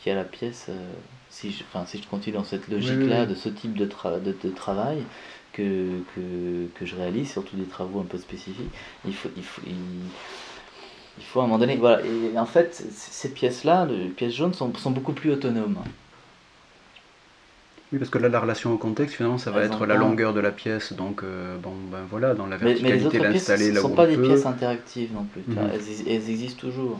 qui, 0.00 0.10
a 0.10 0.14
la 0.14 0.24
pièce. 0.24 0.66
Euh, 0.68 0.92
si, 1.28 1.50
je, 1.50 1.64
enfin, 1.64 1.84
si 1.86 2.00
je 2.00 2.06
continue 2.06 2.36
dans 2.36 2.44
cette 2.44 2.68
logique-là, 2.68 3.26
de 3.26 3.34
ce 3.34 3.48
type 3.48 3.76
de, 3.76 3.84
de, 3.84 4.36
de 4.42 4.50
travail 4.50 5.02
que, 5.52 6.00
que, 6.14 6.66
que, 6.74 6.86
je 6.86 6.94
réalise, 6.94 7.30
surtout 7.30 7.56
des 7.56 7.64
travaux 7.64 8.00
un 8.00 8.04
peu 8.04 8.18
spécifiques, 8.18 8.70
il 9.04 9.14
faut, 9.14 9.30
il 9.36 9.42
faut, 9.42 9.62
il, 9.66 11.24
faut 11.24 11.40
à 11.40 11.44
un 11.44 11.46
moment 11.46 11.58
donné. 11.58 11.76
Voilà. 11.76 12.00
Et 12.06 12.38
en 12.38 12.46
fait, 12.46 12.72
ces 12.72 13.32
pièces-là, 13.32 13.86
les 13.86 14.08
pièces 14.08 14.34
jaunes, 14.34 14.54
sont, 14.54 14.72
sont 14.74 14.92
beaucoup 14.92 15.12
plus 15.12 15.32
autonomes. 15.32 15.76
Oui, 17.92 17.98
parce 17.98 18.10
que 18.10 18.18
là, 18.18 18.28
la 18.28 18.40
relation 18.40 18.72
au 18.72 18.78
contexte, 18.78 19.16
finalement, 19.16 19.38
ça 19.38 19.50
va 19.50 19.62
être 19.62 19.86
la 19.86 19.94
longueur 19.94 20.34
de 20.34 20.40
la 20.40 20.50
pièce. 20.50 20.92
Donc, 20.92 21.22
euh, 21.22 21.56
bon, 21.58 21.72
ben 21.90 22.00
voilà, 22.10 22.34
dans 22.34 22.46
la 22.46 22.56
verticalité, 22.56 23.18
l'installer 23.18 23.72
là 23.72 23.82
où 23.82 23.86
on 23.86 23.90
peut. 23.90 23.94
Ce 23.94 24.10
ne 24.10 24.16
sont 24.16 24.16
pas 24.16 24.22
des 24.22 24.28
pièces 24.28 24.46
interactives 24.46 25.12
non 25.12 25.24
plus. 25.24 25.42
Mhm. 25.46 25.70
Elles, 25.72 26.08
elles, 26.08 26.30
existent 26.30 26.60
toujours. 26.60 26.98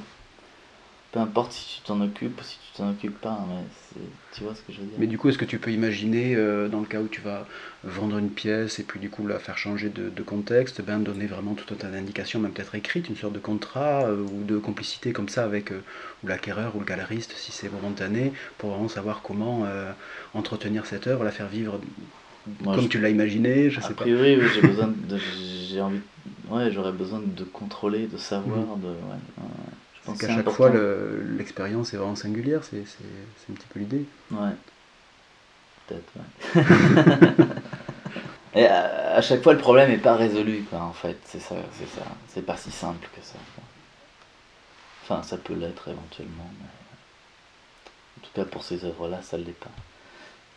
Peu 1.14 1.20
importe 1.20 1.52
si 1.52 1.76
tu 1.76 1.86
t'en 1.86 2.00
occupes 2.00 2.40
ou 2.40 2.42
si 2.42 2.58
tu 2.58 2.76
t'en 2.76 2.90
occupes 2.90 3.20
pas, 3.20 3.46
mais 3.48 4.02
tu 4.32 4.42
vois 4.42 4.52
ce 4.52 4.62
que 4.62 4.72
je 4.72 4.80
veux 4.80 4.86
dire. 4.86 4.96
Mais 4.98 5.06
du 5.06 5.16
coup, 5.16 5.28
est-ce 5.28 5.38
que 5.38 5.44
tu 5.44 5.60
peux 5.60 5.70
imaginer, 5.70 6.34
euh, 6.34 6.66
dans 6.66 6.80
le 6.80 6.86
cas 6.86 7.00
où 7.00 7.06
tu 7.06 7.20
vas 7.20 7.46
vendre 7.84 8.18
une 8.18 8.30
pièce 8.30 8.80
et 8.80 8.82
puis 8.82 8.98
du 8.98 9.10
coup 9.10 9.24
la 9.24 9.38
faire 9.38 9.56
changer 9.56 9.90
de, 9.90 10.22
contexte, 10.24 10.82
ben, 10.82 10.98
donner 10.98 11.26
vraiment 11.26 11.54
tout 11.54 11.72
un 11.72 11.76
tas 11.76 11.86
d'indications, 11.86 12.40
même 12.40 12.50
peut-être 12.50 12.74
écrites, 12.74 13.08
une 13.08 13.14
sorte 13.14 13.32
de 13.32 13.38
contrat 13.38 14.08
euh, 14.08 14.26
ou 14.26 14.42
de 14.42 14.58
complicité 14.58 15.12
comme 15.12 15.28
ça 15.28 15.44
avec 15.44 15.70
euh, 15.70 15.84
l'acquéreur 16.24 16.74
ou 16.74 16.80
le 16.80 16.84
galeriste, 16.84 17.32
si 17.36 17.52
c'est 17.52 17.70
momentané, 17.70 18.32
pour 18.58 18.70
vraiment 18.70 18.88
savoir 18.88 19.22
comment 19.22 19.68
entretenir 20.34 20.84
cette 20.84 21.06
œuvre, 21.06 21.22
la 21.22 21.30
faire 21.30 21.46
vivre 21.46 21.78
comme 22.64 22.88
tu 22.88 23.00
l'as 23.00 23.10
imaginé, 23.10 23.70
je 23.70 23.80
sais 23.80 23.94
pas. 23.94 24.02
A 24.02 24.06
priori, 24.06 24.36
oui, 24.36 24.46
j'ai 24.52 24.60
besoin 24.66 24.88
de, 24.88 25.18
j'ai 25.68 25.80
envie, 25.80 26.00
ouais, 26.50 26.72
j'aurais 26.72 26.92
besoin 26.92 27.20
de 27.24 27.44
contrôler, 27.44 28.08
de 28.08 28.16
savoir, 28.16 28.76
mhm. 28.76 28.82
de, 28.82 28.88
ouais, 28.88 29.44
donc 30.06 30.22
à 30.22 30.28
chaque 30.28 30.50
fois, 30.50 30.70
l'expérience 31.36 31.94
est 31.94 31.96
vraiment 31.96 32.16
singulière, 32.16 32.60
c'est 32.62 32.78
un 32.78 33.54
petit 33.54 33.66
peu 33.72 33.80
l'idée. 33.80 34.04
Ouais. 34.30 34.50
Peut-être, 35.86 36.12
ouais. 36.16 37.46
Et 38.54 38.66
à, 38.66 39.20
chaque 39.20 39.42
fois, 39.42 39.52
le 39.52 39.58
problème 39.58 39.90
n'est 39.90 39.98
pas 39.98 40.14
résolu, 40.14 40.62
quoi, 40.70 40.80
en 40.80 40.92
fait. 40.92 41.18
C'est 41.24 41.40
ça, 41.40 41.56
c'est 41.72 41.88
ça. 41.88 42.06
C'est 42.28 42.46
pas 42.46 42.56
si 42.56 42.70
simple 42.70 43.08
que 43.14 43.20
ça. 43.22 43.38
Enfin, 45.02 45.22
ça 45.22 45.36
peut 45.36 45.54
l'être 45.54 45.88
éventuellement, 45.88 46.50
mais... 46.60 46.66
En 48.16 48.26
tout 48.26 48.32
cas, 48.32 48.44
pour 48.44 48.62
ces 48.62 48.84
œuvres-là, 48.84 49.22
ça 49.22 49.38
ne 49.38 49.44
l'est 49.44 49.58
pas. 49.58 49.70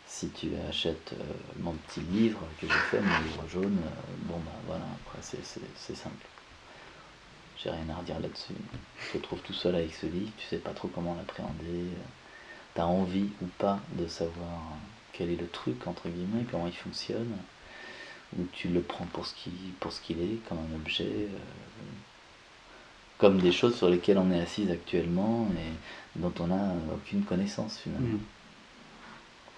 Si 0.06 0.30
tu 0.30 0.50
achètes 0.68 1.12
euh, 1.12 1.24
mon 1.58 1.72
petit 1.72 2.00
livre 2.00 2.40
que 2.60 2.66
j'ai 2.66 2.72
fait, 2.90 3.00
mon 3.00 3.18
livre 3.18 3.44
jaune, 3.48 3.78
euh, 3.84 4.12
bon, 4.22 4.38
bah 4.38 4.52
voilà, 4.66 4.84
après, 5.04 5.18
c'est 5.20 5.96
simple. 5.96 6.26
J'ai 7.62 7.70
rien 7.70 7.88
à 7.90 7.96
redire 7.96 8.20
là-dessus. 8.20 8.54
Tu 9.10 9.18
te 9.18 9.22
trouves 9.22 9.40
tout 9.40 9.52
seul 9.52 9.74
avec 9.74 9.94
ce 9.94 10.06
livre, 10.06 10.30
tu 10.38 10.46
sais 10.46 10.58
pas 10.58 10.70
trop 10.70 10.88
comment 10.88 11.14
l'appréhender. 11.14 11.86
Tu 12.74 12.80
as 12.80 12.86
envie 12.86 13.30
ou 13.42 13.46
pas 13.58 13.80
de 13.92 14.06
savoir 14.06 14.60
quel 15.12 15.30
est 15.30 15.40
le 15.40 15.48
truc, 15.48 15.86
entre 15.86 16.08
guillemets, 16.08 16.44
comment 16.50 16.66
il 16.66 16.76
fonctionne. 16.76 17.36
Ou 18.38 18.44
tu 18.52 18.68
le 18.68 18.80
prends 18.80 19.06
pour 19.06 19.26
ce 19.26 19.34
qu'il 19.34 20.20
est, 20.20 20.48
comme 20.48 20.58
un 20.58 20.76
objet. 20.76 21.04
Euh, 21.04 21.38
comme 23.18 23.40
des 23.40 23.52
choses 23.52 23.76
sur 23.76 23.90
lesquelles 23.90 24.18
on 24.18 24.30
est 24.30 24.40
assise 24.40 24.70
actuellement 24.70 25.48
et 25.56 26.20
dont 26.20 26.32
on 26.38 26.46
n'a 26.46 26.72
aucune 26.94 27.24
connaissance 27.24 27.78
finalement. 27.78 28.18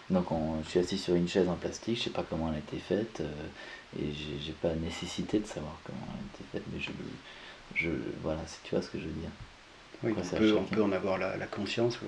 Mmh. 0.08 0.14
Donc 0.14 0.26
je 0.64 0.68
suis 0.68 0.78
assis 0.80 0.98
sur 0.98 1.14
une 1.14 1.28
chaise 1.28 1.48
en 1.48 1.54
plastique, 1.54 1.98
je 1.98 2.04
sais 2.04 2.10
pas 2.10 2.24
comment 2.28 2.48
elle 2.48 2.56
a 2.56 2.58
été 2.58 2.78
faite, 2.78 3.20
euh, 3.20 4.00
et 4.00 4.12
j'ai 4.12 4.52
pas 4.52 4.74
nécessité 4.74 5.38
de 5.38 5.46
savoir 5.46 5.78
comment 5.84 6.00
elle 6.08 6.18
a 6.18 6.34
été 6.34 6.44
faite, 6.52 6.62
mais 6.72 6.80
je, 6.80 6.90
je, 7.74 7.90
voilà, 8.22 8.40
tu 8.64 8.74
vois 8.74 8.82
ce 8.82 8.90
que 8.90 8.98
je 8.98 9.04
veux 9.04 9.12
dire. 9.12 9.30
Oui, 10.02 10.14
on, 10.16 10.36
peut, 10.36 10.56
on 10.56 10.64
peut, 10.64 10.82
en 10.82 10.92
avoir 10.92 11.18
la, 11.18 11.46
conscience, 11.46 11.98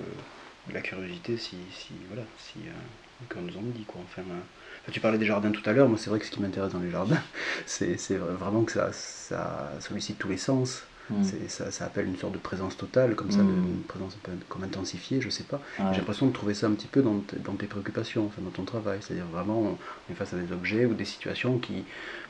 la 0.71 0.81
curiosité, 0.81 1.37
si, 1.37 1.57
si 1.71 1.93
voilà, 2.07 2.23
si 2.37 2.59
euh, 2.67 3.41
nous 3.41 3.57
en 3.57 3.61
dit 3.61 3.83
quoi. 3.83 4.01
Enfin, 4.03 4.23
euh, 4.23 4.91
tu 4.91 4.99
parlais 4.99 5.19
des 5.19 5.25
jardins 5.25 5.51
tout 5.51 5.67
à 5.69 5.73
l'heure. 5.73 5.87
Moi, 5.87 5.97
c'est 5.99 6.09
vrai 6.09 6.19
que 6.19 6.25
ce 6.25 6.31
qui 6.31 6.41
m'intéresse 6.41 6.73
dans 6.73 6.79
les 6.79 6.89
jardins, 6.89 7.21
c'est 7.65 7.97
vraiment 8.15 8.63
que 8.63 8.71
ça, 8.71 8.91
ça 8.91 9.71
sollicite 9.79 10.17
tous 10.17 10.29
les 10.29 10.37
sens. 10.37 10.83
Mm. 11.09 11.23
Ça, 11.47 11.71
ça, 11.71 11.85
appelle 11.85 12.07
une 12.07 12.17
sorte 12.17 12.33
de 12.33 12.37
présence 12.39 12.77
totale, 12.77 13.15
comme 13.15 13.31
ça, 13.31 13.39
mm. 13.39 13.49
une 13.49 13.81
présence 13.81 14.15
un 14.15 14.29
peu 14.29 14.31
comme 14.49 14.63
intensifiée, 14.63 15.21
je 15.21 15.29
sais 15.29 15.43
pas. 15.43 15.61
J'ai 15.91 15.97
l'impression 15.97 16.27
de 16.27 16.31
trouver 16.33 16.53
ça 16.53 16.67
un 16.67 16.71
petit 16.71 16.87
peu 16.87 17.01
dans, 17.01 17.21
dans 17.43 17.53
tes 17.53 17.67
préoccupations, 17.67 18.25
enfin, 18.25 18.41
dans 18.41 18.51
ton 18.51 18.63
travail. 18.63 18.99
C'est-à-dire 19.01 19.25
vraiment, 19.25 19.59
on 19.61 20.11
est 20.11 20.15
face 20.15 20.33
à 20.33 20.37
des 20.37 20.51
objets 20.51 20.85
ou 20.85 20.93
des 20.93 21.05
situations 21.05 21.57
qui, 21.57 21.83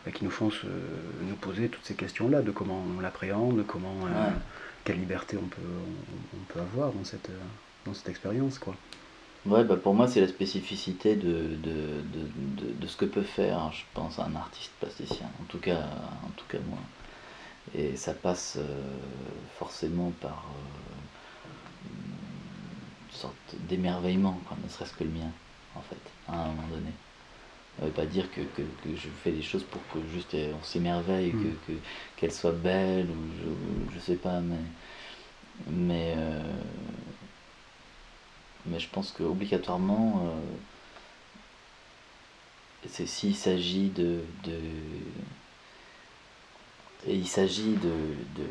bah, 0.06 0.12
qui 0.12 0.24
nous 0.24 0.32
font 0.32 0.50
se, 0.50 0.65
nous 0.65 1.36
poser 1.36 1.70
toutes 1.70 1.86
ces 1.86 1.96
questions-là, 1.96 2.42
de 2.42 2.51
comment 2.51 2.84
on 2.98 3.01
l'appréhende, 3.01 3.63
comment, 3.68 3.96
euh, 4.08 4.30
quelle 4.84 5.00
liberté 5.00 5.38
on 5.38 5.48
peut, 5.48 5.62
on, 6.36 6.53
peut 6.53 6.60
avoir 6.60 6.92
dans 6.92 7.03
cette, 7.03 7.30
dans 7.86 7.94
cette 7.94 8.10
expérience. 8.10 8.60
quoi. 8.60 8.75
Ouais, 9.46 9.65
bah 9.65 9.75
pour 9.75 9.94
moi, 9.94 10.08
c'est 10.08 10.22
la 10.22 10.27
spécificité 10.30 11.15
de, 11.15 11.56
de, 11.62 12.01
de, 12.80 12.88
ce 12.88 12.96
que 12.96 13.03
peut 13.03 13.24
faire, 13.24 13.72
je 13.74 13.84
pense, 13.94 14.18
un 14.18 14.34
artiste 14.36 14.72
plasticien, 14.80 15.27
en 15.42 15.44
tout 15.50 15.58
cas, 15.58 15.82
en 16.25 16.30
tout 16.38 16.46
cas 16.48 16.60
moi. 16.70 16.80
Et 17.75 17.96
ça 17.96 18.13
passe 18.13 18.58
euh, 18.58 18.98
forcément 19.58 20.12
par 20.22 20.46
euh, 20.51 21.89
une 23.10 23.15
sorte 23.15 23.55
d'émerveillement, 23.67 24.39
ne 24.63 24.70
serait-ce 24.70 24.93
que 24.93 25.03
le 25.03 25.10
mien, 25.10 25.32
en 25.75 25.82
fait, 25.82 25.98
à 26.27 26.43
un 26.43 26.48
moment 26.50 26.67
donné. 26.67 26.91
Ça 27.79 27.86
veut 27.86 27.91
pas 27.91 28.05
dire 28.05 28.29
que, 28.32 28.41
que, 28.41 28.62
je 28.96 29.10
fais 29.24 29.32
des 29.32 29.41
choses 29.41 29.63
pour 29.63 29.82
que 29.91 30.08
juste 30.13 30.36
euh, 30.36 30.53
on 30.60 30.63
s'émerveille, 30.63 31.32
que, 31.32 31.38
mm. 31.38 31.58
que, 31.67 31.74
qu'elle 32.17 32.32
soit 32.32 32.51
belle, 32.51 33.08
ou 33.10 33.89
je, 33.91 33.96
je 33.96 34.00
sais 34.00 34.15
pas, 34.15 34.39
mais. 34.39 34.55
Mais, 35.67 36.15
mais 38.65 38.79
je 38.79 38.89
pense 38.89 39.12
qu'obligatoirement, 39.12 40.34
c'est 42.89 43.05
s'il 43.05 43.36
s'agit 43.36 43.89
de, 43.89 44.22
de 44.46 44.60
et 47.08 47.16
il 47.16 47.28
s'agit 47.28 47.74
de, 47.74 48.42
de 48.42 48.48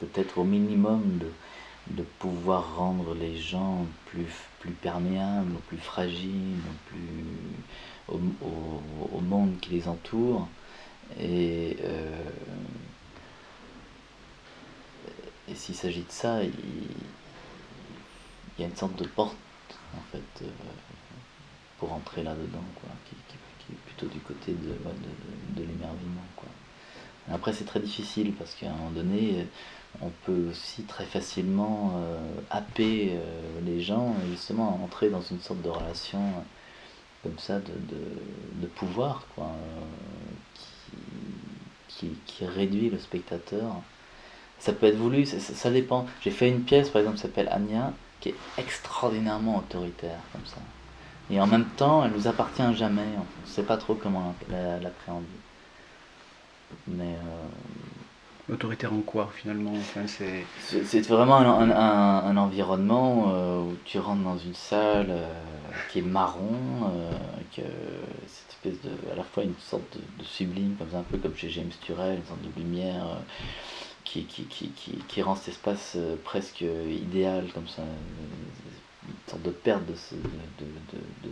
peut-être 0.00 0.38
au 0.38 0.44
minimum 0.44 1.18
de, 1.18 1.30
de, 1.96 2.02
pouvoir 2.18 2.76
rendre 2.76 3.14
les 3.14 3.36
gens 3.36 3.84
plus, 4.06 4.32
plus 4.60 4.72
perméables, 4.72 5.54
plus 5.66 5.78
fragiles, 5.78 6.60
plus 6.86 6.98
au, 8.08 9.20
monde 9.20 9.58
qui 9.60 9.70
les 9.70 9.88
entoure. 9.88 10.46
Et, 11.18 11.76
euh, 11.82 12.22
et 15.48 15.54
s'il 15.54 15.74
s'agit 15.74 16.02
de 16.02 16.10
ça, 16.10 16.42
il, 16.44 16.52
y 18.58 18.62
a 18.62 18.66
une 18.66 18.76
sorte 18.76 18.96
de 18.96 19.06
porte 19.06 19.36
en 19.96 20.02
fait 20.12 20.42
euh, 20.42 20.48
pour 21.78 21.92
entrer 21.92 22.22
là-dedans, 22.22 22.64
quoi, 22.80 22.90
qui, 23.06 23.14
qui, 23.28 23.72
est 23.72 23.76
plutôt 23.86 24.06
du 24.06 24.20
côté 24.20 24.52
de, 24.52 24.68
de, 24.68 25.60
de 25.60 25.66
l'émerveillement. 25.66 26.24
Quoi. 26.36 26.48
Après, 27.32 27.52
c'est 27.52 27.64
très 27.64 27.80
difficile 27.80 28.32
parce 28.32 28.54
qu'à 28.54 28.70
un 28.70 28.74
moment 28.74 28.90
donné, 28.90 29.46
on 30.00 30.10
peut 30.24 30.48
aussi 30.50 30.82
très 30.82 31.04
facilement 31.04 31.94
euh, 31.96 32.18
happer 32.50 33.10
euh, 33.12 33.60
les 33.64 33.80
gens 33.80 34.14
et 34.24 34.30
justement 34.30 34.80
entrer 34.84 35.08
dans 35.08 35.22
une 35.22 35.40
sorte 35.40 35.60
de 35.62 35.68
relation 35.68 36.18
euh, 36.18 36.40
comme 37.22 37.38
ça 37.38 37.58
de, 37.58 37.72
de, 38.60 38.66
pouvoir 38.66 39.24
quoi, 39.34 39.50
qui, 41.88 42.10
qui, 42.26 42.46
réduit 42.46 42.90
le 42.90 42.98
spectateur. 42.98 43.74
Ça 44.60 44.72
peut 44.72 44.86
être 44.86 44.96
voulu, 44.96 45.26
ça, 45.26 45.70
dépend. 45.70 46.06
J'ai 46.20 46.30
fait 46.30 46.48
une 46.48 46.62
pièce 46.62 46.90
par 46.90 47.00
exemple 47.00 47.16
qui 47.16 47.22
s'appelle 47.22 47.48
Anya 47.50 47.92
qui 48.20 48.30
est 48.30 48.34
extraordinairement 48.56 49.58
autoritaire 49.58 50.20
comme 50.32 50.46
ça. 50.46 50.60
Et 51.30 51.40
en 51.40 51.46
même 51.46 51.66
temps, 51.76 52.04
elle 52.04 52.12
nous 52.12 52.28
appartient 52.28 52.74
jamais. 52.74 53.02
On 53.16 53.46
ne 53.48 53.52
sait 53.52 53.62
pas 53.64 53.76
trop 53.76 53.94
comment 53.94 54.34
l'appréhender. 54.50 55.26
Mais. 56.86 57.14
Euh, 57.14 58.52
Autoritaire 58.52 58.94
en 58.94 59.00
quoi 59.00 59.30
finalement 59.36 59.74
c'est... 60.06 60.46
c'est 60.58 61.06
vraiment 61.06 61.36
un, 61.36 61.70
un, 61.70 62.24
un, 62.24 62.36
environnement 62.38 63.26
euh, 63.28 63.60
où 63.60 63.76
tu 63.84 63.98
rentres 63.98 64.22
dans 64.22 64.38
une 64.38 64.54
salle 64.54 65.08
euh, 65.10 65.30
qui 65.92 65.98
est 65.98 66.02
marron, 66.02 66.56
avec 67.34 67.66
cette 68.26 68.48
espèce 68.48 68.80
de. 68.80 69.12
à 69.12 69.16
la 69.16 69.22
fois 69.22 69.42
une 69.42 69.52
sorte 69.58 69.98
de, 69.98 70.24
sublime, 70.24 70.76
comme 70.78 70.90
ça, 70.90 70.96
un 70.96 71.02
peu 71.02 71.18
comme 71.18 71.36
chez 71.36 71.50
James 71.50 71.68
Turrell, 71.82 72.20
une 72.20 72.24
sorte 72.24 72.40
de 72.40 72.58
lumière. 72.58 73.04
Qui, 74.04 74.24
qui, 74.24 74.44
qui, 74.44 74.70
qui, 75.06 75.20
rend 75.20 75.34
cet 75.36 75.48
espace 75.48 75.98
presque 76.24 76.62
idéal, 76.62 77.48
comme 77.52 77.68
ça, 77.68 77.82
une 77.82 79.30
sorte 79.30 79.42
de 79.42 79.50
perte 79.50 79.84
de, 79.84 79.92
de, 79.92 81.28
de 81.28 81.30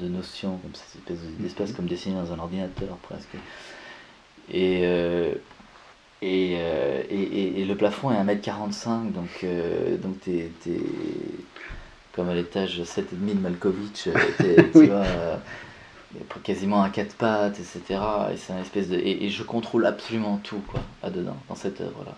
de 0.00 0.08
notions, 0.08 0.58
comme 0.58 0.74
ça, 0.74 0.82
espèce 0.96 1.18
d'espace 1.38 1.70
mhm. 1.70 1.76
comme 1.76 1.86
dessiné 1.86 2.14
dans 2.16 2.32
un 2.32 2.38
ordinateur 2.38 2.96
presque. 3.02 3.36
Et, 4.52 4.80
euh, 4.84 5.34
euh, 6.22 7.02
et, 7.10 7.14
et, 7.14 7.60
et, 7.60 7.64
le 7.64 7.74
plafond 7.76 8.10
est 8.10 8.16
1m45, 8.16 9.12
donc, 9.12 9.28
euh, 9.44 9.96
donc 9.96 10.20
t'es, 10.20 10.50
comme 12.12 12.28
à 12.28 12.34
l'étage 12.34 12.80
7,5 12.80 13.34
de 13.34 13.40
Malkovich, 13.40 14.08
tu 14.72 14.86
vois, 14.86 15.04
quasiment 16.42 16.82
à 16.82 16.90
quatre 16.90 17.14
pattes, 17.14 17.58
etc. 17.58 18.00
Et 18.32 18.36
c'est 18.36 18.52
un 18.52 18.60
espèce 18.60 18.88
de. 18.88 18.96
Et, 18.96 19.30
je 19.30 19.42
contrôle 19.42 19.86
absolument 19.86 20.38
tout, 20.42 20.60
quoi, 20.68 20.80
là-dedans, 21.02 21.36
dans 21.48 21.54
cette 21.54 21.80
œuvre-là. 21.80 22.14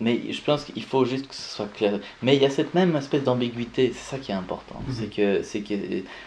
Mais 0.00 0.32
je 0.32 0.40
pense 0.42 0.64
qu'il 0.64 0.84
faut 0.84 1.04
juste 1.04 1.28
que 1.28 1.34
ce 1.34 1.56
soit 1.56 1.72
clair. 1.72 1.98
Mais 2.22 2.36
il 2.36 2.42
y 2.42 2.46
a 2.46 2.50
cette 2.50 2.74
même 2.74 2.94
espèce 2.96 3.24
d'ambiguïté, 3.24 3.92
c'est 3.94 4.16
ça 4.16 4.18
qui 4.18 4.30
est 4.30 4.34
important. 4.34 4.80
Mhm. 4.86 4.94
C'est 4.94 5.06
que 5.06 5.42
c'est 5.42 5.60
que 5.60 5.74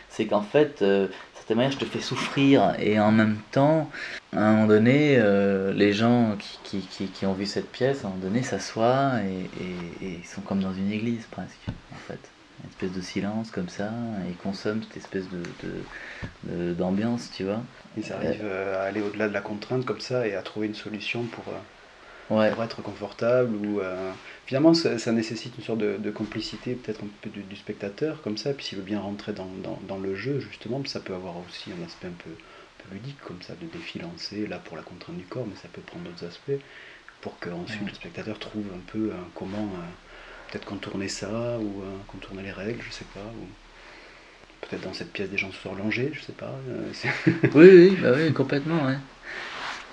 c'est 0.09 0.25
qu'en 0.25 0.41
fait, 0.41 0.81
euh, 0.81 1.07
cette 1.33 1.55
manière, 1.55 1.71
je 1.71 1.77
te 1.77 1.85
fais 1.85 2.01
souffrir 2.01 2.75
et 2.79 2.99
en 2.99 3.11
même 3.11 3.37
temps, 3.51 3.89
à 4.33 4.39
un 4.39 4.51
moment 4.53 4.67
donné, 4.67 5.15
euh, 5.17 5.73
les 5.73 5.93
gens 5.93 6.37
qui, 6.63 6.79
qui, 6.81 7.07
qui, 7.07 7.25
ont 7.25 7.33
vu 7.33 7.45
cette 7.45 7.71
pièce, 7.71 8.03
à 8.03 8.07
un 8.07 8.11
moment 8.11 8.23
donné, 8.23 8.43
s'assoient 8.43 9.13
et, 9.25 10.05
et, 10.05 10.19
ils 10.19 10.25
sont 10.25 10.41
comme 10.41 10.61
dans 10.61 10.73
une 10.73 10.91
église 10.91 11.25
presque, 11.31 11.65
en 11.91 11.97
fait. 12.07 12.19
Une 12.63 12.69
espèce 12.69 12.91
de 12.91 13.01
silence 13.01 13.49
comme 13.49 13.69
ça, 13.69 13.89
et 14.29 14.33
consomment 14.33 14.83
cette 14.83 14.97
espèce 14.97 15.25
de, 16.43 16.73
d'ambiance, 16.73 17.31
tu 17.33 17.45
vois. 17.45 17.61
Ils 17.97 18.13
arrivent 18.13 18.41
euh, 18.43 18.79
à 18.79 18.83
aller 18.83 19.01
au-delà 19.01 19.27
de 19.27 19.33
la 19.33 19.41
contrainte 19.41 19.83
comme 19.83 19.99
ça 19.99 20.27
et 20.27 20.35
à 20.35 20.43
trouver 20.43 20.67
une 20.67 20.75
solution 20.75 21.23
pour 21.23 21.45
pour 22.31 22.63
être 22.63 22.81
confortable. 22.81 23.55
Ou, 23.55 23.79
euh, 23.79 24.11
finalement, 24.45 24.73
ça, 24.73 25.11
nécessite 25.11 25.57
une 25.57 25.63
sorte 25.63 25.79
de, 25.79 26.11
complicité, 26.11 26.75
peut-être 26.75 27.03
un 27.03 27.07
peu 27.21 27.29
du, 27.29 27.55
spectateur, 27.55 28.21
comme 28.21 28.37
ça. 28.37 28.53
Puis 28.53 28.65
s'il 28.65 28.77
veut 28.77 28.83
bien 28.83 28.99
rentrer 28.99 29.33
dans, 29.33 29.49
dans, 29.63 29.79
dans, 29.87 29.97
le 29.97 30.15
jeu, 30.15 30.39
justement, 30.39 30.81
ça 30.85 30.99
peut 30.99 31.13
avoir 31.13 31.35
aussi 31.37 31.71
un 31.71 31.85
aspect 31.85 32.07
un 32.07 32.23
peu, 32.23 32.31
ludique, 32.91 33.19
comme 33.21 33.41
ça, 33.41 33.53
de 33.61 33.67
défi 33.67 33.99
lancé, 33.99 34.47
là 34.47 34.57
pour 34.57 34.75
la 34.75 34.83
contrainte 34.83 35.15
du 35.15 35.23
corps, 35.23 35.45
mais 35.47 35.55
ça 35.55 35.67
peut 35.71 35.81
prendre 35.81 36.03
d'autres 36.05 36.25
aspects, 36.25 36.59
pour 37.21 37.37
que 37.39 37.49
ensuite 37.51 37.87
le 37.87 37.93
spectateur 37.93 38.39
trouve 38.39 38.65
un 38.75 38.81
peu 38.91 39.11
euh, 39.11 39.15
comment 39.35 39.69
euh, 39.75 40.49
peut-être 40.49 40.65
contourner 40.65 41.07
ça, 41.07 41.59
ou 41.59 41.83
contourner 42.07 42.41
les 42.41 42.51
règles, 42.51 42.81
je 42.81 42.91
sais 42.91 43.05
pas. 43.13 43.19
Ou 43.21 43.47
peut-être 44.67 44.81
dans 44.81 44.93
cette 44.93 45.13
pièce 45.13 45.29
des 45.29 45.37
gens 45.37 45.51
se 45.51 45.59
sont 45.59 45.71
rallongés, 45.71 46.11
je 46.13 46.21
sais 46.21 46.33
pas. 46.33 46.53
oui, 47.53 47.69
oui, 47.69 47.97
bah 48.01 48.13
oui, 48.15 48.33
complètement, 48.33 48.83
ouais. 48.85 48.97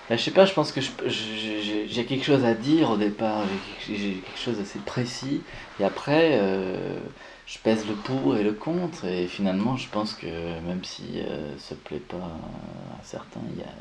Bah, 0.09 0.17
je 0.17 0.23
sais 0.23 0.31
pas, 0.31 0.47
je 0.47 0.55
pense 0.55 0.73
que 0.73 0.81
j'ai 0.81 2.07
quelque 2.07 2.25
chose 2.25 2.45
à 2.45 2.55
dire 2.55 2.91
au 2.91 2.97
départ, 2.97 3.47
j'ai 3.87 4.23
quelque 4.23 4.39
chose 4.39 4.57
d'assez 4.59 4.79
précis, 4.81 5.45
et 5.79 5.85
après, 5.85 6.39
euh, 6.41 6.99
je 7.47 7.59
pèse 7.59 7.87
le 7.87 7.95
pour 7.95 8.37
et 8.37 8.43
le 8.43 8.53
contre, 8.55 9.05
et 9.05 9.27
finalement, 9.29 9.77
je 9.77 9.89
pense 9.91 10.15
que 10.15 10.27
même 10.61 10.83
si 10.83 11.21
euh, 11.21 11.59
ça 11.59 11.75
plaît 11.77 11.99
pas 12.01 12.17
à 12.17 13.05
certains, 13.05 13.43
il 13.53 13.59
y 13.59 13.63
a, 13.63 13.75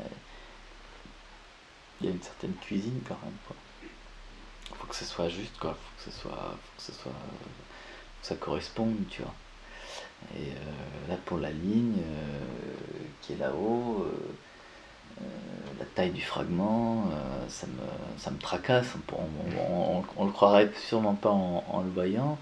y 2.02 2.08
a 2.08 2.10
une 2.10 2.22
certaine 2.22 2.54
cuisine 2.54 3.00
quand 3.06 3.18
même. 3.24 3.36
Quoi. 3.46 3.56
Faut 4.74 4.86
que 4.86 4.94
ce 4.96 5.04
soit 5.04 5.28
juste, 5.28 5.58
quoi. 5.58 5.74
Faut 5.74 5.96
que 5.96 6.10
ce 6.10 6.20
soit, 6.20 6.30
faut 6.62 6.76
que 6.76 6.82
ce 6.82 6.92
soit, 6.92 7.12
ça 8.22 8.36
corresponde, 8.36 8.96
tu 9.10 9.22
vois. 9.22 9.34
Et 10.36 10.50
euh, 10.50 11.08
là, 11.08 11.16
pour 11.24 11.38
la 11.38 11.50
ligne 11.50 12.02
qui 13.22 13.32
est 13.34 13.36
là-haut 13.36 14.04
euh, 14.06 14.38
la 15.78 15.84
taille 15.94 16.10
du 16.10 16.22
fragment, 16.22 17.10
euh, 17.12 17.48
ça, 17.48 17.66
me, 17.66 18.18
ça 18.18 18.30
me 18.30 18.38
tracasse. 18.38 18.94
On, 19.12 20.02
on, 20.16 20.24
le 20.26 20.32
croirait 20.32 20.70
sûrement 20.88 21.14
pas 21.14 21.30
en, 21.30 21.82
le 21.82 21.90
voyant, 21.90 22.38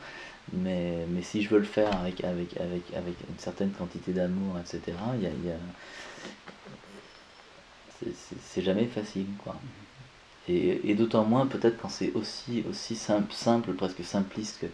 mais, 0.53 1.07
mais 1.09 1.23
si 1.23 1.43
je 1.43 1.51
veux 1.51 1.59
le 1.59 1.65
faire 1.65 1.95
avec, 2.01 2.25
avec, 2.25 2.57
avec, 2.59 2.83
avec 2.95 3.15
une 3.29 3.39
certaine 3.39 3.71
quantité 3.71 4.13
d'amour, 4.13 4.57
etc., 4.59 4.97
y 5.21 5.27
a, 5.27 5.57
c'est 8.43 8.63
jamais 8.63 8.87
facile. 8.87 9.27
quoi. 9.43 9.57
Et, 10.49 10.95
d'autant 10.95 11.25
moins 11.25 11.47
peut-être 11.47 11.81
quand 11.81 11.89
c'est 11.89 12.13
aussi, 12.13 12.65
aussi 12.71 12.95
simple, 12.95 13.73
presque 13.73 14.05
simpliste 14.05 14.61
que, 14.61 14.67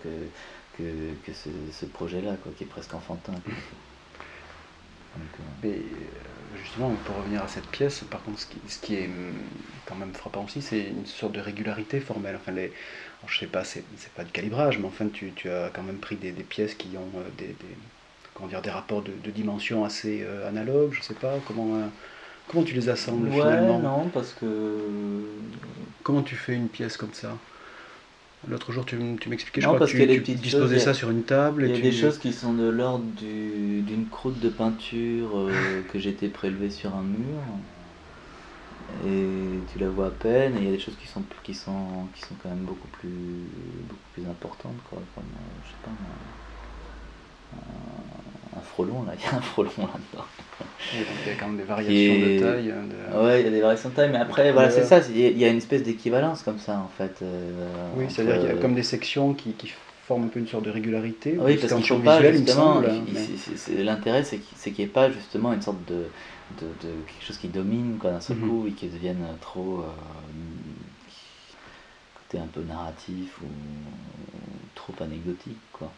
que, 0.76 1.14
que, 1.24 1.32
ce, 1.32 1.86
projet-là, 1.86 2.36
qui 2.56 2.64
est 2.64 2.66
presque 2.66 2.92
enfantin. 2.94 3.32
Mais 5.62 5.80
justement, 6.56 6.90
pour 7.04 7.16
revenir 7.16 7.42
à 7.42 7.48
cette 7.48 7.66
pièce, 7.66 8.00
par 8.10 8.22
contre, 8.22 8.40
ce 8.40 8.78
qui, 8.78 8.94
est 8.94 9.06
hum, 9.06 9.32
quand 9.86 9.94
même 9.94 10.12
frappant 10.14 10.44
aussi, 10.44 10.62
c'est 10.62 10.80
une 10.80 11.06
sorte 11.06 11.32
de 11.32 11.40
régularité 11.40 12.00
formelle. 12.00 12.36
Enfin, 12.36 12.52
les, 12.52 12.72
je 13.26 13.38
sais 13.38 13.46
pas, 13.46 13.64
c'est 13.64 13.84
pas 14.16 14.24
du 14.24 14.32
calibrage, 14.32 14.78
mais 14.78 14.86
enfin, 14.86 15.06
tu, 15.12 15.32
as 15.48 15.70
quand 15.72 15.82
même 15.82 15.98
pris 15.98 16.16
des, 16.16 16.32
pièces 16.32 16.74
qui 16.74 16.88
ont 16.96 17.18
euh, 17.18 17.24
des, 17.38 17.54
comment 18.34 18.48
dire, 18.48 18.62
des 18.62 18.70
rapports 18.70 19.02
de, 19.02 19.30
dimension 19.30 19.84
assez 19.84 20.22
euh, 20.22 20.48
analogues, 20.48 20.92
je 20.92 21.02
sais 21.02 21.14
pas, 21.14 21.34
comment, 21.46 21.76
euh, 21.76 21.86
comment 22.48 22.64
tu 22.64 22.74
les 22.74 22.88
assembles 22.88 23.28
ouais, 23.28 23.34
finalement? 23.34 23.78
non, 23.78 24.08
parce 24.08 24.32
que... 24.32 24.46
Comment 26.02 26.22
tu 26.22 26.34
fais 26.34 26.54
une 26.54 26.68
pièce 26.68 26.96
comme 26.96 27.14
ça? 27.14 27.36
L'autre 28.48 28.72
jour, 28.72 28.84
tu, 28.84 28.98
tu 29.20 29.28
m'expliquais, 29.28 29.60
je 29.60 29.66
crois 29.66 29.78
que 29.78 29.84
tu, 29.84 30.34
disposais 30.34 30.80
ça 30.80 30.94
sur 30.94 31.10
une 31.10 31.22
table. 31.22 31.64
Il 31.64 31.76
y 31.76 31.78
a 31.78 31.80
des 31.80 31.92
choses 31.92 32.18
qui 32.18 32.32
sont 32.32 32.54
de 32.54 32.68
l'ordre 32.68 33.04
d'une 33.16 34.08
croûte 34.10 34.40
de 34.40 34.48
peinture 34.48 35.38
euh, 35.38 35.82
que 35.92 35.98
j'étais 35.98 36.28
prélevé 36.28 36.70
sur 36.70 36.94
un 36.94 37.02
mur. 37.02 37.40
et 39.04 39.60
tu 39.72 39.78
la 39.78 39.88
vois 39.88 40.08
à 40.08 40.10
peine, 40.10 40.56
et 40.56 40.60
il 40.60 40.64
y 40.64 40.68
a 40.68 40.72
des 40.72 40.80
choses 40.80 40.96
qui 41.00 41.06
sont, 41.06 41.22
qui 41.44 41.54
sont, 41.54 42.08
qui 42.14 42.22
sont 42.22 42.34
quand 42.42 42.48
même 42.48 42.64
beaucoup 42.64 42.88
plus, 42.88 43.08
beaucoup 43.88 44.10
plus 44.14 44.26
importantes, 44.26 44.82
quoi, 44.90 45.00
comme, 45.14 45.24
euh, 45.24 45.62
je 45.64 45.70
sais 45.70 45.76
pas, 45.84 45.90
un 48.56 48.60
frelon, 48.60 49.04
là, 49.04 49.12
il 49.16 49.24
y 49.24 49.26
a 49.26 49.36
un 49.36 49.40
frelon 49.40 49.70
là-dedans. 49.78 50.26
il 50.94 51.28
y 51.28 51.32
a 51.32 51.38
quand 51.38 51.46
même 51.46 51.56
des 51.56 51.64
variations 51.64 52.14
de 52.14 52.40
taille. 52.40 52.66
De... 52.66 53.24
Ouais, 53.24 53.40
il 53.40 53.44
y 53.44 53.48
a 53.48 53.50
des 53.50 53.60
variations 53.60 53.88
de 53.88 53.94
taille, 53.94 54.10
mais 54.10 54.18
après, 54.18 54.52
voilà, 54.52 54.70
c'est 54.70 54.84
ça, 54.84 55.00
il 55.08 55.38
y 55.38 55.44
a 55.44 55.48
une 55.48 55.58
espèce 55.58 55.82
d'équivalence 55.82 56.42
comme 56.42 56.58
ça, 56.58 56.78
en 56.78 56.90
fait. 56.96 57.18
Euh, 57.22 57.50
oui, 57.96 58.06
c'est-à-dire 58.08 58.38
qu'il 58.38 58.48
y 58.48 58.52
a 58.52 58.60
comme 58.60 58.74
des 58.74 58.82
sections 58.82 59.34
qui, 59.34 59.52
qui 59.52 59.72
forment 60.06 60.24
un 60.24 60.28
peu 60.28 60.40
une 60.40 60.48
sorte 60.48 60.64
de 60.64 60.70
régularité. 60.70 61.36
Oui, 61.38 61.56
parce 61.56 61.72
qu'il 61.74 61.86
faut 61.86 61.98
pas, 61.98 62.20
justement, 62.32 62.82
l'intérêt, 63.76 64.24
c'est 64.24 64.38
qu'il 64.38 64.74
n'y 64.78 64.84
ait 64.84 64.92
pas, 64.92 65.10
justement, 65.10 65.52
une 65.52 65.62
sorte 65.62 65.84
de 65.86 66.06
de, 66.60 66.88
quelque 67.06 67.26
chose 67.26 67.38
qui 67.38 67.48
domine 67.48 67.98
d'un 67.98 68.20
seul 68.20 68.36
mhm. 68.36 68.48
coup 68.48 68.66
et 68.66 68.72
qui 68.72 68.88
devienne 68.88 69.24
trop 69.40 69.80
euh, 69.80 69.88
côté 72.14 72.42
un 72.42 72.46
peu 72.46 72.62
narratif 72.62 73.40
ou, 73.42 73.46
trop 74.74 74.94
anecdotique 75.00 75.58
quoi 75.72 75.92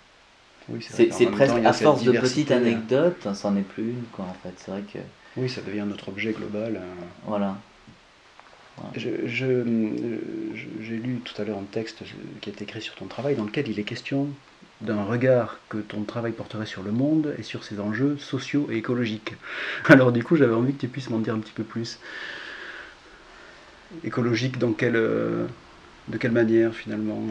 oui, 0.71 0.87
c'est 0.89 1.27
presque 1.27 1.57
à 1.65 1.73
force 1.73 2.05
de 2.05 2.13
petites 2.13 2.51
hein. 2.51 2.57
anecdotes 2.57 3.29
c'en 3.35 3.57
est 3.57 3.63
plus 3.63 3.91
une 3.91 4.05
quoi 4.13 4.25
en 4.25 4.37
fait 4.43 4.55
c'est 4.57 4.71
vrai 4.71 4.83
que 4.83 4.99
oui 5.37 5.49
ça 5.49 5.61
devient 5.61 5.85
notre 5.87 6.09
objet 6.09 6.33
global 6.33 6.81
hein. 6.83 7.05
voilà 7.27 7.57
j'ai 8.97 9.27
je, 9.27 10.95
lu 10.95 11.21
tout 11.25 11.41
à 11.41 11.45
l'heure 11.45 11.59
un 11.59 11.67
texte 11.71 12.03
qui 12.41 12.51
est 12.51 12.63
écrit 12.63 12.83
sur 12.83 12.95
ton 12.95 13.07
travail 13.07 13.37
dans 13.37 13.45
lequel 13.45 13.69
il 13.69 13.79
est 13.79 13.85
question 13.85 14.29
d'un 14.81 15.05
regard 15.05 15.59
que 15.69 15.79
ton 15.79 16.03
travail 16.03 16.33
porterait 16.33 16.67
sur 16.67 16.83
le 16.83 16.91
monde 16.91 17.35
et 17.39 17.43
sur 17.43 17.65
ses 17.65 17.81
enjeux 17.81 18.19
sociaux 18.19 18.69
et 18.71 18.77
écologiques. 18.77 19.35
Alors 19.87 20.13
du 20.13 20.25
coup, 20.25 20.37
j'avais 20.37 20.55
envie 20.55 20.75
que 20.75 20.81
tu 20.81 20.89
puisses 20.89 21.11
m'en 21.11 21.21
dire 21.21 21.35
un 21.35 21.39
petit 21.39 21.53
peu 21.53 21.63
plus. 21.63 21.99
Écologique 24.03 24.59
dans 24.59 24.73
quelle, 24.73 24.97
euh, 24.97 25.47
de 26.09 26.19
quelle 26.19 26.33
manière 26.33 26.75
finalement 26.75 27.23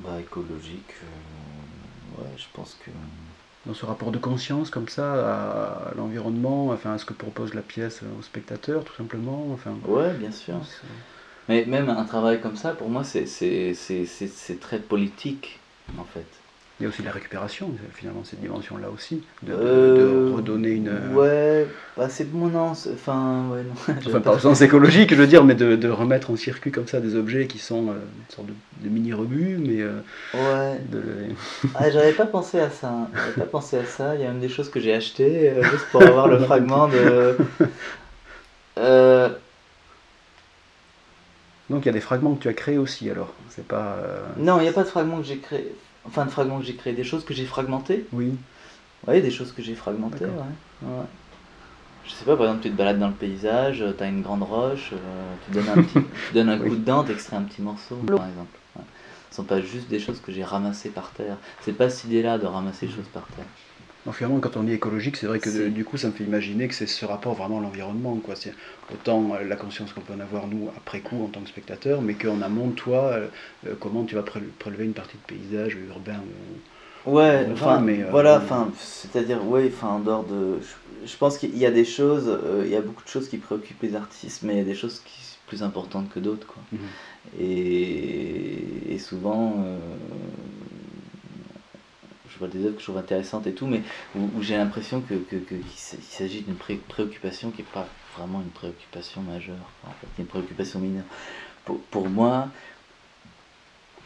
Bah 0.00 0.18
écologique, 0.20 0.92
euh, 1.02 1.06
ouais, 2.18 2.30
je 2.36 2.46
pense 2.52 2.76
que... 2.84 2.90
Dans 3.66 3.74
ce 3.74 3.84
rapport 3.84 4.12
de 4.12 4.18
conscience 4.18 4.70
comme 4.70 4.88
ça 4.88 5.88
à 5.88 5.94
l'environnement, 5.96 6.68
enfin 6.68 6.92
à 6.92 6.98
ce 6.98 7.04
que 7.04 7.12
propose 7.12 7.52
la 7.52 7.62
pièce 7.62 8.00
au 8.16 8.22
spectateur 8.22 8.84
tout 8.84 8.94
simplement. 8.94 9.48
Enfin, 9.52 9.76
ouais, 9.88 10.14
bien 10.14 10.30
sûr. 10.30 10.54
Mais 11.48 11.64
même 11.64 11.88
un 11.88 12.04
travail 12.04 12.40
comme 12.40 12.54
ça, 12.54 12.74
pour 12.74 12.88
moi, 12.88 13.02
c'est 13.02 13.24
très 14.60 14.78
politique 14.78 15.58
en 15.98 16.04
fait. 16.04 16.26
Il 16.78 16.82
y 16.82 16.86
a 16.86 16.90
aussi 16.90 17.02
la 17.02 17.10
récupération, 17.10 17.70
finalement, 17.94 18.22
cette 18.22 18.42
dimension-là 18.42 18.88
aussi, 18.90 19.22
de, 19.42 19.54
euh, 19.54 20.30
redonner 20.36 20.72
une. 20.72 20.90
Ouais, 21.14 21.66
bah 21.96 22.10
c'est 22.10 22.30
bon, 22.30 22.48
non, 22.48 22.72
enfin, 22.72 23.46
ouais, 23.50 23.62
non. 23.62 23.94
enfin, 24.06 24.20
pas 24.20 24.34
au 24.34 24.38
sens 24.38 24.60
écologique, 24.60 25.08
je 25.08 25.14
veux 25.14 25.26
dire, 25.26 25.42
mais 25.42 25.54
de, 25.54 25.88
remettre 25.88 26.30
en 26.30 26.36
circuit 26.36 26.70
comme 26.70 26.86
ça 26.86 27.00
des 27.00 27.16
objets 27.16 27.46
qui 27.46 27.56
sont 27.58 27.88
euh, 27.88 27.92
une 27.92 28.34
sorte 28.34 28.48
de, 28.82 28.88
mini-rebut, 28.90 29.56
mais. 29.56 29.80
Euh, 29.80 30.00
ouais. 30.34 30.78
ah, 31.76 31.88
j'avais 31.88 32.12
pas 32.12 32.26
pensé 32.26 32.60
à 32.60 32.68
ça, 32.68 32.92
j'avais 33.14 33.32
pas 33.36 33.46
pensé 33.46 33.78
à 33.78 33.86
ça, 33.86 34.14
il 34.14 34.20
y 34.20 34.24
a 34.24 34.28
même 34.28 34.40
des 34.40 34.50
choses 34.50 34.68
que 34.68 34.78
j'ai 34.78 34.92
achetées 34.92 35.54
juste 35.70 35.86
pour 35.90 36.02
avoir 36.02 36.28
le 36.28 36.38
fragment 36.44 36.88
de. 36.88 37.38
Donc 41.70 41.84
il 41.84 41.86
y 41.86 41.88
a 41.88 41.92
des 41.92 42.00
fragments 42.00 42.34
que 42.34 42.42
tu 42.42 42.48
as 42.48 42.52
créés 42.52 42.78
aussi 42.78 43.10
alors 43.10 43.32
C'est 43.48 43.66
pas. 43.66 43.96
Non, 44.36 44.58
il 44.58 44.64
n'y 44.64 44.68
a 44.68 44.72
pas 44.72 44.84
de 44.84 44.88
fragments 44.88 45.16
que 45.16 45.24
j'ai 45.24 45.38
créés. 45.38 45.74
Enfin, 46.06 46.24
de 46.24 46.30
fragments 46.30 46.58
que 46.58 46.64
j'ai 46.64 46.74
créés, 46.74 46.92
des 46.92 47.04
choses 47.04 47.24
que 47.24 47.34
j'ai 47.34 47.44
fragmentées. 47.44 48.06
Oui. 48.12 48.32
Oui, 49.06 49.22
des 49.22 49.30
choses 49.30 49.52
que 49.52 49.62
j'ai 49.62 49.74
fragmentées, 49.74 50.24
ouais. 50.24 50.88
ouais. 50.88 51.04
Je 52.04 52.12
sais 52.12 52.24
pas, 52.24 52.36
par 52.36 52.46
exemple, 52.46 52.62
tu 52.62 52.70
te 52.70 52.76
balades 52.76 52.98
dans 52.98 53.08
le 53.08 53.14
paysage, 53.14 53.84
tu 53.96 54.02
as 54.02 54.06
une 54.06 54.22
grande 54.22 54.42
roche, 54.42 54.92
euh, 54.92 55.34
tu 55.44 55.50
donnes 55.52 55.68
un, 55.68 55.82
petit, 55.82 55.94
tu 56.28 56.34
donnes 56.34 56.48
un 56.48 56.58
coup 56.58 56.76
de 56.76 56.84
dent, 56.84 57.04
tu 57.04 57.12
extrais 57.12 57.36
un 57.36 57.42
petit 57.42 57.62
morceau, 57.62 57.96
par 57.96 58.26
exemple. 58.28 58.58
Ouais. 58.76 58.82
Ce 59.30 59.36
sont 59.36 59.44
pas 59.44 59.60
juste 59.60 59.88
des 59.88 59.98
choses 59.98 60.20
que 60.20 60.32
j'ai 60.32 60.44
ramassées 60.44 60.90
par 60.90 61.10
terre. 61.10 61.36
C'est 61.60 61.72
pas 61.72 61.90
cette 61.90 62.04
idée-là 62.04 62.38
de 62.38 62.46
ramasser 62.46 62.86
des 62.86 62.92
choses 62.92 63.08
par 63.12 63.26
terre 63.26 63.46
finalement, 64.12 64.40
quand 64.40 64.56
on 64.56 64.62
dit 64.62 64.72
écologique, 64.72 65.16
c'est 65.16 65.26
vrai 65.26 65.38
que 65.38 65.68
du 65.68 65.84
coup, 65.84 65.96
ça 65.96 66.08
me 66.08 66.12
fait 66.12 66.24
imaginer 66.24 66.68
que 66.68 66.74
c'est 66.74 66.86
ce 66.86 67.04
rapport 67.04 67.34
vraiment 67.34 67.58
à 67.58 67.62
l'environnement. 67.62 68.16
Quoi. 68.16 68.36
C'est 68.36 68.54
autant 68.92 69.34
euh, 69.34 69.44
la 69.44 69.56
conscience 69.56 69.92
qu'on 69.92 70.00
peut 70.00 70.12
en 70.12 70.20
avoir, 70.20 70.46
nous, 70.46 70.70
après 70.76 71.00
coup, 71.00 71.24
en 71.24 71.28
tant 71.28 71.40
que 71.40 71.48
spectateur, 71.48 72.02
mais 72.02 72.14
qu'en 72.14 72.40
amont, 72.42 72.70
toi, 72.70 73.04
euh, 73.04 73.26
euh, 73.66 73.74
comment 73.78 74.04
tu 74.04 74.14
vas 74.14 74.22
prélever 74.22 74.84
une 74.84 74.92
partie 74.92 75.16
de 75.16 75.22
paysage 75.22 75.76
urbain 75.88 76.22
Ouais, 77.04 77.46
enfin, 77.52 77.80
mais, 77.80 78.02
voilà, 78.10 78.38
enfin, 78.38 78.72
c'est-à-dire, 78.76 79.46
ouais, 79.46 79.70
enfin, 79.72 79.88
en 79.88 80.00
dehors 80.00 80.24
de. 80.24 80.58
Je, 81.04 81.16
pense 81.16 81.38
qu'il 81.38 81.56
y 81.56 81.64
a 81.64 81.70
des 81.70 81.84
choses, 81.84 82.36
il 82.64 82.68
y 82.68 82.74
a 82.74 82.80
beaucoup 82.80 83.04
de 83.04 83.08
choses 83.08 83.28
qui 83.28 83.38
préoccupent 83.38 83.82
les 83.82 83.94
artistes, 83.94 84.42
mais 84.42 84.54
il 84.54 84.58
y 84.58 84.62
a 84.62 84.64
des 84.64 84.74
choses 84.74 85.02
qui 85.04 85.24
sont 85.24 85.38
plus 85.46 85.62
importantes 85.62 86.08
que 86.12 86.18
d'autres, 86.18 86.48
quoi. 86.48 86.62
Mhm. 86.72 86.80
et, 87.38 88.94
et, 88.94 88.98
souvent 88.98 89.64
je 92.36 92.44
vois 92.44 92.48
des 92.48 92.64
œuvres 92.64 92.74
que 92.74 92.80
je 92.80 92.84
trouve 92.84 92.98
intéressantes 92.98 93.46
et 93.46 93.54
tout, 93.54 93.66
mais 93.66 93.82
où, 94.14 94.42
j'ai 94.42 94.58
l'impression 94.58 95.00
que, 95.00 95.14
qu'il 95.14 96.02
s'agit 96.02 96.42
d'une 96.42 96.56
préoccupation 96.56 97.50
qui 97.50 97.62
n'est 97.62 97.68
pas 97.68 97.88
vraiment 98.16 98.42
une 98.42 98.50
préoccupation 98.50 99.22
majeure, 99.22 99.70
en 99.84 99.90
fait, 99.92 100.06
une 100.18 100.26
préoccupation 100.26 100.78
mineure. 100.80 101.04
Pour, 101.90 102.08
moi, 102.08 102.48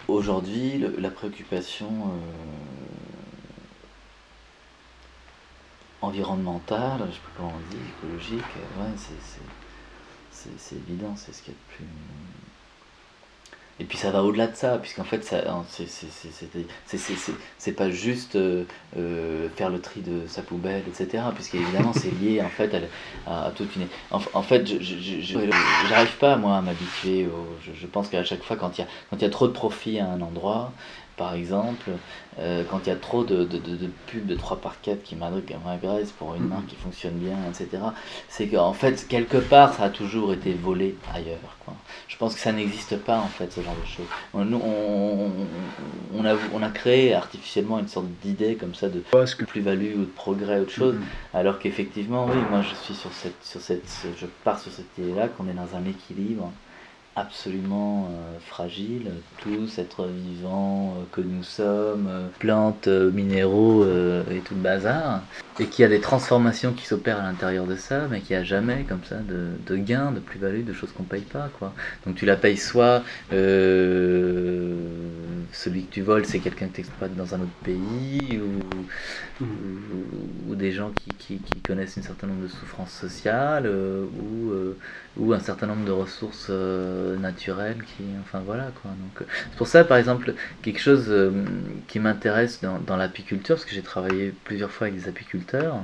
aujourd'hui, 0.07 0.85
la 0.99 1.11
préoccupation 1.11 1.89
euh, 1.89 2.21
environnementale, 6.01 6.99
je 7.01 7.05
ne 7.05 7.11
sais 7.11 7.19
pas 7.19 7.31
comment 7.37 7.55
on 7.57 7.75
dit, 7.75 7.83
écologique, 7.99 8.45
c'est 10.33 10.77
évident, 10.77 11.15
c'est 11.17 11.33
ce 11.35 11.43
qu'il 11.43 11.53
y 11.53 11.57
a 11.57 11.59
de 11.59 11.75
plus 11.75 11.87
et 13.81 13.85
puis 13.85 13.97
ça 13.97 14.11
va 14.11 14.23
au-delà 14.23 14.47
de 14.47 14.55
ça, 14.55 14.77
puisqu'en 14.77 15.05
fait, 15.05 15.25
c'est 17.59 17.73
pas 17.73 17.91
juste 17.91 18.37
euh, 18.37 18.65
euh, 18.99 19.49
faire 19.57 19.71
le 19.71 19.81
tri 19.81 20.03
de 20.03 20.27
sa 20.27 20.43
poubelle, 20.43 20.83
etc. 20.87 21.25
Puisqu'évidemment, 21.35 21.95
c'est 21.95 22.11
lié 22.21 22.43
en 22.43 22.51
fait 22.51 22.77
à, 23.27 23.51
toute 23.57 23.75
une. 23.77 23.87
En, 24.11 24.43
fait, 24.43 24.67
j'arrive 25.89 26.17
pas 26.19 26.37
moi 26.37 26.59
à 26.59 26.61
m'habituer. 26.61 27.27
Je, 27.75 27.87
pense 27.87 28.09
qu'à 28.09 28.23
chaque 28.23 28.43
fois, 28.43 28.57
quand 28.57 28.77
il 28.77 28.83
y, 28.83 28.85
a, 28.85 28.89
quand 29.09 29.17
il 29.17 29.23
y 29.23 29.27
a 29.27 29.31
trop 29.31 29.49
de 29.49 29.53
profit 29.53 29.99
à 29.99 30.07
un 30.11 30.21
endroit, 30.21 30.73
par 31.21 31.35
exemple, 31.35 31.91
euh, 32.39 32.65
quand 32.71 32.81
il 32.87 32.89
y 32.89 32.93
a 32.93 32.97
trop 32.97 33.25
de, 33.25 33.45
de, 33.45 33.59
de, 33.59 33.91
pubs 34.07 34.25
de 34.25 34.35
3 34.35 34.57
par 34.57 34.81
4 34.81 35.03
qui 35.03 35.17
m'agressent 35.17 36.13
pour 36.13 36.35
une 36.35 36.45
mm-hmm. 36.45 36.49
marque 36.49 36.67
qui 36.69 36.77
fonctionne 36.77 37.13
bien, 37.13 37.37
etc., 37.47 37.83
c'est 38.31 38.47
qu'en 38.47 38.73
fait, 38.73 39.07
quelque 39.07 39.37
part, 39.37 39.75
ça 39.75 39.85
a 39.85 39.91
toujours 39.91 40.33
été 40.33 40.55
volé 40.55 40.97
ailleurs. 41.15 41.57
Quoi. 41.63 41.75
Je 42.09 42.17
pense 42.17 42.35
que 42.35 42.41
ça 42.41 42.53
n'existe 42.53 42.97
pas, 42.97 43.19
en 43.19 43.27
fait, 43.27 43.53
ce 43.53 43.61
genre 43.61 43.77
de 43.77 43.87
choses. 43.87 44.07
Nous, 44.33 44.63
on, 44.65 45.31
on, 46.17 46.25
a, 46.25 46.35
on 46.55 46.63
a 46.63 46.71
créé 46.71 47.13
artificiellement 47.13 47.79
une 47.79 47.89
sorte 47.89 48.07
d'idée 48.23 48.55
comme 48.55 48.75
ça 48.75 48.89
de 48.89 49.05
plus-value 49.45 49.97
ou 49.97 50.01
de 50.01 50.05
progrès, 50.17 50.61
autre 50.61 50.73
chose, 50.73 50.95
mm-hmm. 50.95 51.39
alors 51.39 51.59
qu'effectivement, 51.59 52.25
oui, 52.31 52.39
moi, 52.51 52.63
je 52.63 52.75
suis 52.83 52.95
sur 52.95 53.13
cette, 53.13 53.45
sur 53.45 53.61
cette, 53.61 53.85
je 54.19 54.27
pars 54.43 54.59
sur 54.59 54.73
cette 54.73 54.97
idée-là, 54.97 55.29
qu'on 55.29 55.47
est 55.49 55.53
dans 55.53 55.77
un 55.77 55.85
équilibre 55.85 56.51
absolument 57.21 58.07
euh, 58.07 58.39
fragile, 58.41 59.11
tous 59.39 59.79
êtres 59.79 60.07
vivants 60.07 60.95
euh, 60.97 61.05
que 61.13 61.21
nous 61.21 61.43
sommes, 61.43 62.09
euh, 62.09 62.29
plantes, 62.39 62.89
minéraux 62.89 63.85
et 63.85 64.41
tout 64.41 64.55
le 64.55 64.61
bazar, 64.61 65.23
et 65.59 65.67
qu'il 65.67 65.83
y 65.83 65.87
a 65.87 65.89
des 65.89 66.01
transformations 66.01 66.73
qui 66.73 66.87
s'opèrent 66.87 67.21
à 67.21 67.23
l'intérieur 67.23 67.67
de 67.67 67.77
ça, 67.77 68.09
mais 68.11 68.21
qu'il 68.21 68.37
n'y 68.37 68.43
a 68.43 68.45
jamais 68.45 68.85
comme 68.89 69.05
ça 69.05 69.17
de, 69.17 69.49
de 69.67 69.77
gains, 69.77 70.13
de 70.13 70.21
plus-value, 70.21 70.65
de 70.65 70.73
choses 70.73 70.93
qu'on 70.93 71.03
paye 71.03 71.21
pas. 71.23 71.51
Quoi. 71.59 71.75
Donc 72.07 72.17
tu 72.17 72.25
la 72.25 72.37
payes 72.37 72.57
soit 72.57 73.03
celui 75.53 75.85
que 75.85 75.93
tu 75.93 76.01
voles, 76.01 76.25
c'est 76.25 76.39
quelqu'un 76.39 76.69
que 76.69 76.81
tu 76.81 76.87
dans 77.17 77.35
un 77.35 77.41
autre 77.41 77.51
pays, 77.65 78.41
ou, 79.41 80.55
des 80.55 80.73
gens 80.73 80.93
qui, 81.19 81.41
connaissent 81.67 81.97
un 81.99 82.03
certain 82.03 82.27
nombre 82.27 82.43
de 82.43 82.49
souffrances 82.49 82.93
sociales, 82.93 83.71
ou, 85.17 85.33
un 85.33 85.41
certain 85.41 85.67
nombre 85.67 85.85
de 85.85 85.93
ressources 85.93 86.49
euh, 86.51 87.10
naturelles 87.17 87.83
qui 87.85 88.05
enfin 88.21 88.41
voilà 88.45 88.71
quoi. 88.83 88.91
Donc 88.91 89.23
euh, 89.23 89.33
c'est 89.51 89.57
pour 89.57 89.67
ça 89.67 89.85
par 89.85 89.99
exemple 89.99 90.35
quelque 90.63 90.81
chose 90.81 91.07
euh, 91.09 91.31
qui 91.89 91.99
m'intéresse 91.99 92.61
dans, 92.61 92.79
dans 92.79 92.97
l'apiculture 92.97 93.57
parce 93.57 93.65
que 93.65 93.75
j'ai 93.75 93.83
travaillé 93.83 94.35
plusieurs 94.45 94.71
fois 94.71 94.89
avec 94.89 95.01
des 95.01 95.09
apiculteurs. 95.09 95.77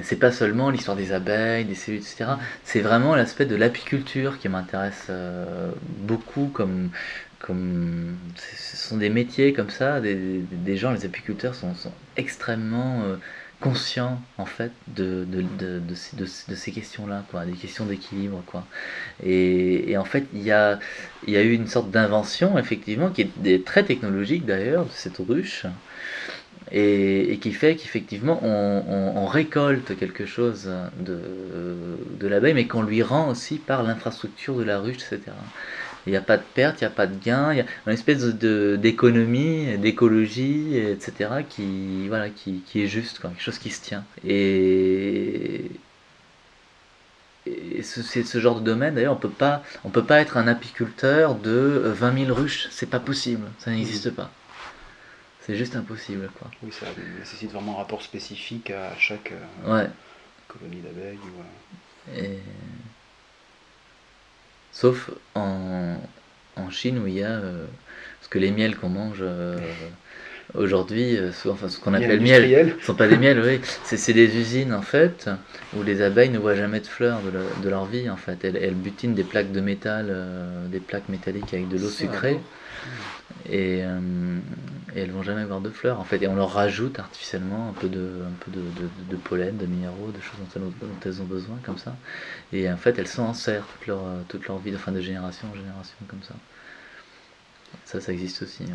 C'est 0.00 0.16
pas 0.16 0.30
seulement 0.30 0.70
l'histoire 0.70 0.96
des 0.96 1.12
abeilles, 1.12 1.64
des 1.64 1.74
cellules, 1.74 2.00
etc. 2.00 2.30
C'est 2.62 2.80
vraiment 2.80 3.16
l'aspect 3.16 3.46
de 3.46 3.56
l'apiculture 3.56 4.38
qui 4.38 4.48
m'intéresse 4.48 5.10
beaucoup 6.02 6.46
comme, 6.54 6.90
comme 7.40 8.16
ce 8.36 8.76
sont 8.76 8.96
des 8.96 9.08
métiers 9.08 9.52
comme 9.52 9.70
ça, 9.70 10.00
des, 10.00 10.14
des 10.52 10.76
gens, 10.76 10.92
les 10.92 11.04
apiculteurs 11.04 11.56
sont, 11.56 11.74
sont 11.74 11.92
extrêmement 12.16 13.02
conscient 13.60 14.20
en 14.38 14.46
fait 14.46 14.72
de, 14.86 15.24
de, 15.24 15.42
de, 15.58 15.80
de, 15.80 16.54
ces 16.54 16.72
questions-là, 16.72 17.24
quoi, 17.30 17.44
des 17.44 17.52
questions 17.52 17.86
d'équilibre. 17.86 18.42
quoi. 18.46 18.64
Et, 19.22 19.90
et, 19.90 19.96
en 19.96 20.04
fait, 20.04 20.26
il 20.32 20.42
y 20.42 20.52
a, 20.52 20.78
y 21.26 21.36
a 21.36 21.42
eu 21.42 21.52
une 21.52 21.66
sorte 21.66 21.90
d'invention, 21.90 22.58
effectivement, 22.58 23.10
qui 23.10 23.28
est 23.44 23.64
très 23.64 23.82
technologique 23.82 24.46
d'ailleurs, 24.46 24.84
de 24.84 24.90
cette 24.92 25.18
ruche, 25.18 25.66
et, 26.70 27.38
qui 27.40 27.52
fait 27.52 27.76
qu'effectivement 27.76 28.40
on, 28.42 29.26
récolte 29.26 29.96
quelque 29.98 30.24
chose 30.24 30.70
de, 30.98 31.20
de 32.18 32.28
l'abeille, 32.28 32.54
mais 32.54 32.66
qu'on 32.66 32.82
lui 32.82 33.02
rend 33.02 33.28
aussi 33.28 33.56
par 33.56 33.82
l'infrastructure 33.82 34.56
de 34.56 34.64
la 34.64 34.78
ruche, 34.78 34.96
etc. 34.96 35.32
Il 36.08 36.12
n'y 36.12 36.16
a 36.16 36.22
pas 36.22 36.38
de 36.38 36.42
perte, 36.54 36.80
il 36.80 36.84
n'y 36.84 36.88
a 36.88 36.90
pas 36.90 37.06
de 37.06 37.22
gain, 37.22 37.52
il 37.52 37.58
y 37.58 37.60
a 37.60 37.66
une 37.86 37.92
espèce 37.92 38.24
d'économie, 38.24 39.76
d'écologie, 39.76 40.74
etc. 40.74 41.44
qui, 41.46 42.08
voilà, 42.08 42.30
qui, 42.30 42.62
qui, 42.66 42.82
est 42.82 42.86
juste, 42.86 43.20
quelque 43.20 43.42
chose 43.42 43.58
qui 43.58 43.68
se 43.68 43.82
tient. 43.82 44.04
Et, 44.26 45.70
c'est 47.82 48.22
ce 48.24 48.40
genre 48.40 48.58
de 48.58 48.64
domaine, 48.64 48.94
d'ailleurs, 48.94 49.12
on 49.12 49.16
peut 49.16 49.28
pas, 49.28 49.62
on 49.84 49.90
peut 49.90 50.04
pas 50.04 50.20
être 50.20 50.38
un 50.38 50.48
apiculteur 50.48 51.34
de 51.34 51.82
20 51.84 52.24
000 52.26 52.34
ruches, 52.34 52.68
c'est 52.70 52.88
pas 52.88 53.00
possible, 53.00 53.46
ça 53.58 53.70
n'existe 53.70 54.10
pas. 54.10 54.30
C'est 55.42 55.56
juste 55.56 55.76
impossible, 55.76 56.30
quoi. 56.38 56.50
Oui, 56.62 56.72
ça 56.72 56.86
nécessite 57.18 57.52
vraiment 57.52 57.74
un 57.74 57.78
rapport 57.78 58.00
spécifique 58.00 58.70
à 58.70 58.96
chaque 58.98 59.32
euh, 59.66 59.86
colonie 60.48 60.80
d'abeilles. 60.80 61.18
Ou, 61.18 62.22
Sauf 64.80 65.10
en, 65.34 65.96
Chine 66.70 67.00
où 67.00 67.08
il 67.08 67.14
y 67.14 67.22
a 67.24 67.30
euh, 67.30 67.64
ce 68.22 68.28
que 68.28 68.38
les 68.38 68.52
miels 68.52 68.76
qu'on 68.76 68.90
mange 68.90 69.22
euh, 69.22 69.58
aujourd'hui, 70.54 71.16
euh, 71.16 71.30
enfin, 71.48 71.68
ce 71.68 71.80
qu'on 71.80 71.94
appelle 71.94 72.20
miel, 72.20 72.76
ne 72.76 72.80
sont 72.84 72.94
pas 72.94 73.08
des 73.08 73.16
miels, 73.16 73.40
oui. 73.40 73.60
C'est 73.82 74.12
des 74.12 74.36
usines 74.36 74.72
en 74.72 74.82
fait 74.82 75.28
où 75.76 75.82
les 75.82 76.00
abeilles 76.00 76.28
ne 76.28 76.38
voient 76.38 76.54
jamais 76.54 76.78
de 76.78 76.86
fleurs 76.86 77.22
de, 77.22 77.68
leur 77.68 77.86
vie 77.86 78.08
en 78.08 78.16
fait. 78.16 78.44
Elles, 78.44 78.74
butinent 78.74 79.14
des 79.14 79.24
plaques 79.24 79.50
de 79.50 79.60
métal, 79.60 80.14
des 80.70 80.80
plaques 80.80 81.08
métalliques 81.08 81.52
avec 81.54 81.68
de 81.68 81.76
l'eau 81.78 81.88
sucrée 81.88 82.38
et, 83.46 83.82
euh, 83.82 83.98
et, 84.98 85.02
elles 85.02 85.10
vont 85.10 85.22
jamais 85.22 85.42
avoir 85.42 85.60
de 85.60 85.70
fleurs 85.70 86.00
en 86.00 86.04
fait 86.04 86.22
et 86.22 86.28
on 86.28 86.34
leur 86.34 86.52
rajoute 86.52 86.98
artificiellement 86.98 87.70
un 87.70 87.72
peu 87.72 87.88
de, 87.88 88.22
un 88.26 88.44
peu 88.44 88.50
de, 88.50 88.62
de, 89.10 89.16
pollen, 89.16 89.56
de 89.56 89.66
minéraux, 89.66 90.10
de 90.14 90.20
choses 90.20 90.38
dont 90.38 91.00
elles, 91.04 91.22
ont 91.22 91.24
besoin 91.24 91.56
comme 91.64 91.78
ça 91.78 91.96
et 92.52 92.70
en 92.70 92.76
fait 92.76 92.98
elles 92.98 93.08
sont 93.08 93.22
en 93.22 93.34
serre 93.34 93.64
toute 93.78 93.86
leur, 93.86 94.02
toute 94.28 94.46
leur 94.46 94.58
vie, 94.58 94.74
enfin 94.74 94.92
de 94.92 95.00
génération 95.00 95.48
en 95.52 95.56
génération 95.56 95.96
comme 96.08 96.22
ça. 96.22 96.34
Ça, 97.84 98.00
ça 98.00 98.12
existe 98.12 98.42
aussi. 98.42 98.64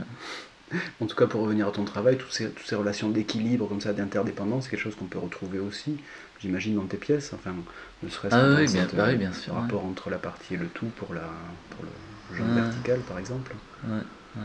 En 1.00 1.06
tout 1.06 1.16
cas, 1.16 1.28
pour 1.28 1.42
revenir 1.42 1.68
à 1.68 1.72
ton 1.72 1.84
travail, 1.84 2.18
toutes 2.18 2.32
ces, 2.32 2.50
toutes 2.50 2.66
ces 2.66 2.76
relations 2.76 3.10
d'équilibre, 3.10 3.68
comme 3.68 3.82
ça, 3.82 3.94
d'interdépendance, 3.94 4.64
c'est 4.64 4.72
quelque 4.72 4.80
chose 4.80 4.96
qu'on 4.96 5.06
peut 5.06 5.20
retrouver 5.20 5.60
aussi, 5.60 5.98
j'imagine, 6.40 6.76
dans 6.76 6.86
tes 6.86 6.98
pièces. 6.98 7.32
Enfin, 7.34 7.54
ne 8.02 8.10
serait-ce 8.10 8.36
ah, 8.36 8.56
oui, 8.58 8.72
bien, 8.72 8.88
bah 8.94 9.06
oui, 9.10 9.16
bien 9.16 9.34
sûr, 9.34 9.54
rapport 9.54 9.86
entre 9.86 10.10
la 10.10 10.18
partie 10.18 10.56
et 10.56 10.58
le 10.58 10.68
tout 10.68 10.88
pour, 10.96 11.14
la, 11.14 11.30
pour 11.70 11.86
le 11.86 12.36
genre 12.36 12.48
vertical, 12.48 13.00
par 13.02 13.20
exemple. 13.20 13.54
Ouais, 13.84 13.98
ouais. 14.38 14.42